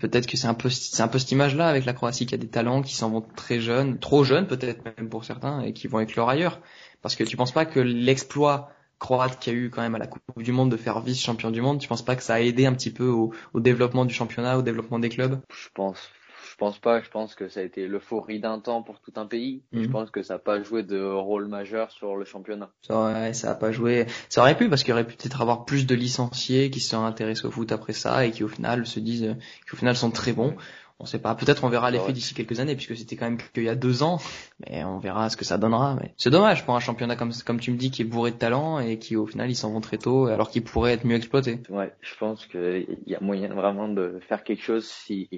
peut-être 0.00 0.26
que 0.26 0.36
c'est 0.36 0.48
un 0.48 0.54
peu 0.54 0.68
c'est 0.68 1.02
un 1.02 1.08
peu 1.08 1.18
cette 1.18 1.32
image-là 1.32 1.68
avec 1.68 1.84
la 1.84 1.92
Croatie 1.92 2.26
qui 2.26 2.34
a 2.34 2.38
des 2.38 2.48
talents 2.48 2.82
qui 2.82 2.94
s'en 2.94 3.10
vont 3.10 3.24
très 3.36 3.60
jeunes, 3.60 3.98
trop 3.98 4.24
jeunes 4.24 4.46
peut-être 4.46 4.84
même 4.84 5.08
pour 5.08 5.24
certains 5.24 5.60
et 5.62 5.72
qui 5.72 5.86
vont 5.86 6.00
éclore 6.00 6.28
ailleurs. 6.28 6.60
Parce 7.02 7.14
que 7.16 7.24
tu 7.24 7.36
penses 7.36 7.52
pas 7.52 7.66
que 7.66 7.80
l'exploit 7.80 8.70
croate 8.98 9.38
qu'il 9.38 9.52
y 9.52 9.56
a 9.56 9.58
eu 9.58 9.70
quand 9.70 9.82
même 9.82 9.94
à 9.94 9.98
la 9.98 10.06
Coupe 10.06 10.22
du 10.42 10.52
Monde 10.52 10.70
de 10.70 10.76
faire 10.76 11.00
vice-champion 11.00 11.50
du 11.50 11.60
monde, 11.60 11.78
tu 11.78 11.88
penses 11.88 12.04
pas 12.04 12.16
que 12.16 12.22
ça 12.22 12.34
a 12.34 12.40
aidé 12.40 12.66
un 12.66 12.72
petit 12.72 12.90
peu 12.90 13.06
au, 13.06 13.32
au 13.52 13.60
développement 13.60 14.06
du 14.06 14.14
championnat, 14.14 14.58
au 14.58 14.62
développement 14.62 14.98
des 14.98 15.10
clubs? 15.10 15.38
Je 15.50 15.68
pense 15.74 16.10
je 16.56 16.64
pense 16.64 16.78
pas. 16.78 17.02
Je 17.02 17.10
pense 17.10 17.34
que 17.34 17.48
ça 17.48 17.60
a 17.60 17.62
été 17.62 17.86
l'euphorie 17.86 18.40
d'un 18.40 18.60
temps 18.60 18.82
pour 18.82 19.00
tout 19.00 19.12
un 19.16 19.26
pays. 19.26 19.62
Je 19.72 19.80
mhm. 19.80 19.90
pense 19.90 20.10
que 20.10 20.22
ça 20.22 20.34
n'a 20.34 20.38
pas 20.38 20.62
joué 20.62 20.82
de 20.82 21.02
rôle 21.02 21.48
majeur 21.48 21.90
sur 21.90 22.16
le 22.16 22.24
championnat. 22.24 22.70
Ça, 22.80 23.04
ouais, 23.04 23.34
ça 23.34 23.50
a 23.50 23.54
pas 23.54 23.72
joué. 23.72 24.06
Ça 24.30 24.40
aurait 24.40 24.56
pu 24.56 24.70
parce 24.70 24.82
qu'il 24.82 24.94
aurait 24.94 25.06
pu 25.06 25.16
peut-être 25.16 25.42
avoir 25.42 25.66
plus 25.66 25.86
de 25.86 25.94
licenciés 25.94 26.70
qui 26.70 26.80
se 26.80 26.90
sont 26.90 27.04
intéressés 27.04 27.44
au 27.44 27.50
foot 27.50 27.72
après 27.72 27.92
ça 27.92 28.24
et 28.24 28.30
qui 28.30 28.42
au 28.42 28.48
final 28.48 28.86
se 28.86 29.00
disent, 29.00 29.36
qui 29.66 29.74
au 29.74 29.76
final 29.76 29.96
sont 29.96 30.10
très 30.10 30.32
bons. 30.32 30.56
On 30.98 31.04
sait 31.04 31.18
pas. 31.18 31.34
Peut-être 31.34 31.62
on 31.62 31.68
verra 31.68 31.90
l'effet 31.90 32.14
d'ici 32.14 32.32
quelques 32.32 32.58
années 32.58 32.74
puisque 32.74 32.96
c'était 32.96 33.16
quand 33.16 33.26
même 33.26 33.36
qu'il 33.36 33.64
y 33.64 33.68
a 33.68 33.74
deux 33.74 34.02
ans. 34.02 34.18
Mais 34.60 34.82
on 34.82 34.98
verra 34.98 35.28
ce 35.28 35.36
que 35.36 35.44
ça 35.44 35.58
donnera. 35.58 35.94
Mais 36.00 36.14
c'est 36.16 36.30
dommage 36.30 36.64
pour 36.64 36.74
un 36.74 36.80
championnat 36.80 37.16
comme 37.16 37.32
comme 37.44 37.60
tu 37.60 37.70
me 37.70 37.76
dis 37.76 37.90
qui 37.90 38.00
est 38.00 38.06
bourré 38.06 38.30
de 38.30 38.36
talent 38.36 38.78
et 38.78 38.98
qui 38.98 39.14
au 39.14 39.26
final 39.26 39.50
ils 39.50 39.56
s'en 39.56 39.72
vont 39.72 39.82
très 39.82 39.98
tôt 39.98 40.24
alors 40.24 40.48
qu'ils 40.48 40.64
pourraient 40.64 40.94
être 40.94 41.04
mieux 41.04 41.16
exploités. 41.16 41.60
Ouais, 41.68 41.92
je 42.00 42.16
pense 42.16 42.46
qu'il 42.46 42.86
y 43.06 43.14
a 43.14 43.20
moyen 43.20 43.52
vraiment 43.52 43.88
de 43.88 44.20
faire 44.26 44.42
quelque 44.42 44.62
chose 44.62 44.86
si 44.86 45.28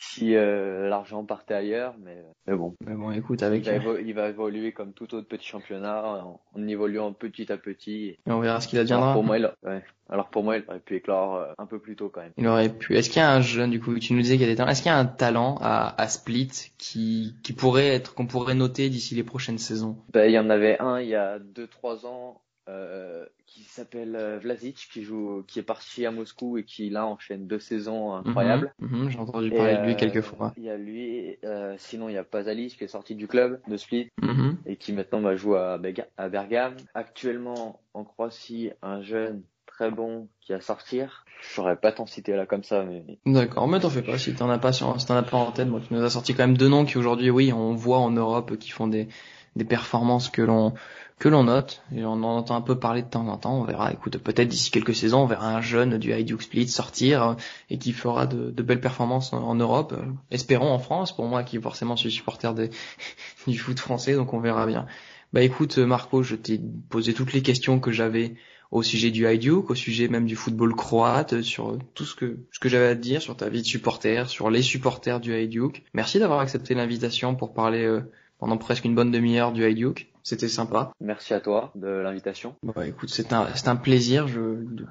si 0.00 0.34
euh, 0.36 0.88
l'argent 0.88 1.24
partait 1.24 1.54
ailleurs, 1.54 1.94
mais, 2.02 2.16
mais 2.46 2.54
bon. 2.54 2.74
Mais 2.86 2.94
bon, 2.94 3.10
écoute, 3.10 3.42
avec. 3.42 3.66
Il 3.66 3.70
va, 3.72 3.76
évo- 3.78 4.00
il 4.04 4.14
va 4.14 4.28
évoluer 4.28 4.72
comme 4.72 4.92
tout 4.92 5.14
autre 5.14 5.26
petit 5.28 5.46
championnat, 5.46 6.04
en, 6.24 6.40
en 6.54 6.66
évoluant 6.68 7.12
petit 7.12 7.50
à 7.50 7.56
petit. 7.56 8.16
Et 8.26 8.30
on 8.30 8.40
verra 8.40 8.60
ce 8.60 8.68
qu'il 8.68 8.78
Alors 8.78 8.82
adviendra. 8.84 9.12
pour 9.14 9.24
moi, 9.24 9.38
il, 9.38 9.50
ouais. 9.64 9.82
Alors 10.10 10.28
pour 10.28 10.44
moi, 10.44 10.56
il 10.58 10.64
aurait 10.68 10.80
pu 10.80 10.96
éclore 10.96 11.36
euh, 11.36 11.46
un 11.58 11.66
peu 11.66 11.78
plus 11.78 11.96
tôt 11.96 12.10
quand 12.10 12.20
même. 12.20 12.32
Il 12.36 12.46
aurait 12.46 12.68
pu. 12.68 12.94
Est-ce 12.96 13.08
qu'il 13.08 13.20
y 13.20 13.24
a 13.24 13.32
un 13.32 13.40
jeune, 13.40 13.70
du 13.70 13.80
coup, 13.80 13.98
tu 13.98 14.12
nous 14.12 14.20
disais 14.20 14.34
qu'il 14.36 14.46
y 14.46 14.48
a 14.48 14.52
des 14.52 14.56
talents. 14.56 14.70
Est-ce 14.70 14.82
qu'il 14.82 14.90
y 14.90 14.94
a 14.94 14.98
un 14.98 15.06
talent 15.06 15.58
à, 15.60 16.00
à 16.00 16.08
Split 16.08 16.50
qui, 16.78 17.34
qui 17.42 17.52
pourrait 17.54 17.88
être, 17.88 18.14
qu'on 18.14 18.26
pourrait 18.26 18.54
noter 18.54 18.90
d'ici 18.90 19.14
les 19.14 19.24
prochaines 19.24 19.58
saisons? 19.58 19.96
Ben, 20.12 20.26
il 20.26 20.32
y 20.32 20.38
en 20.38 20.50
avait 20.50 20.78
un 20.80 21.00
il 21.00 21.08
y 21.08 21.14
a 21.14 21.38
2-3 21.38 22.06
ans 22.06 22.40
euh, 22.68 23.26
qui 23.46 23.62
s'appelle 23.62 24.16
euh, 24.16 24.38
Vlasic, 24.38 24.88
qui 24.92 25.02
joue, 25.02 25.44
qui 25.46 25.58
est 25.58 25.62
parti 25.64 26.06
à 26.06 26.10
Moscou 26.10 26.56
et 26.58 26.64
qui 26.64 26.88
là 26.90 27.06
enchaîne 27.06 27.46
deux 27.46 27.58
saisons 27.58 28.14
incroyables. 28.14 28.72
Mhm, 28.78 29.02
mhm, 29.04 29.10
J'ai 29.10 29.18
entendu 29.18 29.48
Et, 29.48 29.56
parler 29.56 29.76
de 29.76 29.82
lui 29.82 29.92
euh, 29.92 29.96
quelques 29.96 30.22
fois. 30.22 30.52
Il 30.56 30.64
y 30.64 30.70
a 30.70 30.76
lui, 30.76 31.36
euh, 31.44 31.74
sinon 31.78 32.08
il 32.08 32.14
y 32.14 32.18
a 32.18 32.24
Pasalic 32.24 32.76
qui 32.78 32.84
est 32.84 32.88
sorti 32.88 33.14
du 33.14 33.28
club 33.28 33.60
de 33.68 33.76
Split 33.76 34.08
Mhm. 34.22 34.56
et 34.66 34.76
qui 34.76 34.92
maintenant 34.92 35.20
va 35.20 35.36
jouer 35.36 35.58
à, 35.58 35.78
Bega- 35.78 36.08
à 36.16 36.28
Bergame. 36.28 36.76
Actuellement 36.94 37.80
en 37.92 38.04
Croatie, 38.04 38.70
un 38.82 39.02
jeune 39.02 39.42
très 39.66 39.90
bon 39.90 40.28
qui 40.40 40.52
a 40.52 40.60
sortir. 40.60 41.24
Je 41.42 41.48
saurais 41.48 41.76
pas 41.76 41.92
t'en 41.92 42.06
citer 42.06 42.34
là 42.34 42.46
comme 42.46 42.62
ça, 42.62 42.84
mais 42.84 43.04
D'accord, 43.26 43.68
mais 43.68 43.78
t'en 43.80 43.90
fais 43.90 44.02
pas. 44.02 44.16
Si 44.18 44.34
t'en 44.34 44.48
as 44.48 44.58
pas, 44.58 44.72
sur, 44.72 44.98
si 45.00 45.06
t'en 45.06 45.16
as 45.16 45.22
pas 45.22 45.36
en 45.36 45.52
tête, 45.52 45.68
moi, 45.68 45.80
tu 45.86 45.92
nous 45.92 46.02
as 46.02 46.10
sorti 46.10 46.32
quand 46.34 46.46
même 46.46 46.56
deux 46.56 46.68
noms 46.68 46.84
qui 46.86 46.96
aujourd'hui, 46.96 47.28
oui, 47.30 47.52
on 47.52 47.74
voit 47.74 47.98
en 47.98 48.10
Europe 48.10 48.56
qui 48.56 48.70
font 48.70 48.86
des, 48.86 49.08
des 49.56 49.64
performances 49.64 50.30
que 50.30 50.40
l'on 50.42 50.72
que 51.18 51.28
l'on 51.28 51.44
note 51.44 51.82
et 51.94 52.04
on 52.04 52.12
en 52.12 52.24
entend 52.24 52.56
un 52.56 52.60
peu 52.60 52.78
parler 52.78 53.02
de 53.02 53.08
temps 53.08 53.26
en 53.28 53.36
temps. 53.36 53.60
On 53.60 53.64
verra. 53.64 53.92
Écoute, 53.92 54.18
peut-être 54.18 54.48
d'ici 54.48 54.70
quelques 54.70 54.94
saisons, 54.94 55.22
on 55.22 55.26
verra 55.26 55.54
un 55.54 55.60
jeune 55.60 55.98
du 55.98 56.12
Hajduk 56.12 56.42
Split 56.42 56.68
sortir 56.68 57.22
euh, 57.22 57.34
et 57.70 57.78
qui 57.78 57.92
fera 57.92 58.26
de, 58.26 58.50
belles 58.62 58.80
performances 58.80 59.32
en, 59.32 59.54
Europe. 59.54 59.94
Euh, 59.96 60.04
Espérons 60.30 60.72
en 60.72 60.78
France. 60.78 61.14
Pour 61.14 61.26
moi, 61.26 61.42
qui 61.44 61.60
forcément 61.60 61.96
suis 61.96 62.10
supporter 62.10 62.54
du 63.46 63.58
foot 63.58 63.78
français, 63.78 64.14
donc 64.14 64.32
on 64.32 64.40
verra 64.40 64.66
bien. 64.66 64.86
Bah 65.32 65.42
écoute, 65.42 65.78
Marco, 65.78 66.22
je 66.22 66.36
t'ai 66.36 66.60
posé 66.88 67.12
toutes 67.12 67.32
les 67.32 67.42
questions 67.42 67.80
que 67.80 67.90
j'avais 67.90 68.34
au 68.70 68.82
sujet 68.82 69.10
du 69.10 69.26
Hajduk, 69.26 69.70
au 69.70 69.74
sujet 69.74 70.08
même 70.08 70.26
du 70.26 70.36
football 70.36 70.74
croate, 70.74 71.42
sur 71.42 71.78
tout 71.94 72.04
ce 72.04 72.14
que 72.14 72.68
j'avais 72.68 72.88
à 72.88 72.96
te 72.96 73.00
dire 73.00 73.22
sur 73.22 73.36
ta 73.36 73.48
vie 73.48 73.62
de 73.62 73.66
supporter, 73.66 74.28
sur 74.28 74.50
les 74.50 74.62
supporters 74.62 75.20
du 75.20 75.32
Hajduk. 75.32 75.82
Merci 75.92 76.18
d'avoir 76.18 76.40
accepté 76.40 76.74
l'invitation 76.74 77.34
pour 77.36 77.54
parler 77.54 77.84
euh, 77.84 78.00
pendant 78.38 78.56
presque 78.56 78.84
une 78.84 78.94
bonne 78.94 79.10
demi-heure 79.10 79.52
du 79.52 79.64
Hajduk. 79.64 80.13
C'était 80.26 80.48
sympa. 80.48 80.90
merci 81.00 81.34
à 81.34 81.40
toi 81.40 81.70
de 81.74 81.86
l'invitation. 81.86 82.54
Bah 82.62 82.86
écoute, 82.86 83.10
c'est 83.10 83.34
un 83.34 83.46
c'est 83.54 83.68
un 83.68 83.76
plaisir. 83.76 84.26
Je 84.26 84.40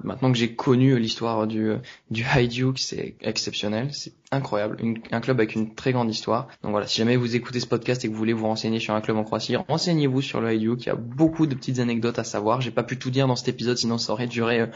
maintenant 0.04 0.30
que 0.30 0.38
j'ai 0.38 0.54
connu 0.54 0.96
l'histoire 0.98 1.48
du 1.48 1.72
du 2.10 2.24
Hajduk, 2.24 2.78
c'est 2.78 3.16
exceptionnel, 3.20 3.88
c'est 3.92 4.12
incroyable, 4.30 4.76
Une- 4.80 4.98
un 5.10 5.20
club 5.20 5.40
avec 5.40 5.56
une 5.56 5.74
très 5.74 5.90
grande 5.92 6.08
histoire. 6.08 6.46
Donc 6.62 6.70
voilà, 6.70 6.86
si 6.86 6.98
jamais 6.98 7.16
vous 7.16 7.34
écoutez 7.34 7.58
ce 7.58 7.66
podcast 7.66 8.04
et 8.04 8.08
que 8.08 8.12
vous 8.12 8.18
voulez 8.18 8.32
vous 8.32 8.46
renseigner 8.46 8.78
sur 8.78 8.94
un 8.94 9.00
club 9.00 9.16
en 9.16 9.24
Croatie, 9.24 9.56
renseignez-vous 9.56 10.22
sur 10.22 10.40
le 10.40 10.46
Hajduk. 10.48 10.82
Il 10.84 10.86
y 10.86 10.92
a 10.92 10.94
beaucoup 10.94 11.46
de 11.48 11.54
petites 11.56 11.80
anecdotes 11.80 12.20
à 12.20 12.24
savoir. 12.24 12.60
J'ai 12.60 12.70
pas 12.70 12.84
pu 12.84 12.96
tout 12.96 13.10
dire 13.10 13.26
dans 13.26 13.36
cet 13.36 13.48
épisode, 13.48 13.76
sinon 13.76 13.98
ça 13.98 14.12
aurait 14.12 14.28
duré 14.28 14.60
euh, 14.60 14.66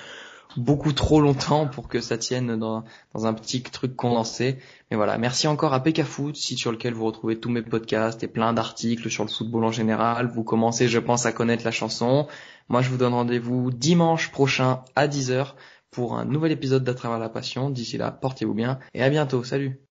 beaucoup 0.56 0.92
trop 0.92 1.20
longtemps 1.20 1.66
pour 1.66 1.88
que 1.88 2.00
ça 2.00 2.18
tienne 2.18 2.56
dans, 2.56 2.84
un 3.14 3.34
petit 3.34 3.62
truc 3.62 3.94
condensé. 3.96 4.58
Mais 4.90 4.96
voilà, 4.96 5.18
merci 5.18 5.46
encore 5.46 5.74
à 5.74 5.82
PK 5.82 6.02
site 6.34 6.58
sur 6.58 6.72
lequel 6.72 6.94
vous 6.94 7.04
retrouvez 7.04 7.38
tous 7.38 7.50
mes 7.50 7.62
podcasts 7.62 8.22
et 8.22 8.28
plein 8.28 8.52
d'articles 8.52 9.10
sur 9.10 9.24
le 9.24 9.30
football 9.30 9.64
en 9.64 9.72
général. 9.72 10.28
Vous 10.28 10.44
commencez, 10.44 10.88
je 10.88 10.98
pense, 10.98 11.26
à 11.26 11.32
connaître 11.32 11.64
la 11.64 11.70
chanson. 11.70 12.26
Moi, 12.68 12.82
je 12.82 12.90
vous 12.90 12.96
donne 12.96 13.14
rendez-vous 13.14 13.70
dimanche 13.70 14.30
prochain 14.30 14.82
à 14.96 15.06
10h 15.08 15.54
pour 15.90 16.16
un 16.16 16.24
nouvel 16.24 16.52
épisode 16.52 16.84
d'À 16.84 16.94
travers 16.94 17.18
la 17.18 17.28
passion. 17.28 17.70
D'ici 17.70 17.98
là, 17.98 18.10
portez-vous 18.10 18.54
bien 18.54 18.78
et 18.94 19.02
à 19.02 19.10
bientôt. 19.10 19.44
Salut 19.44 19.80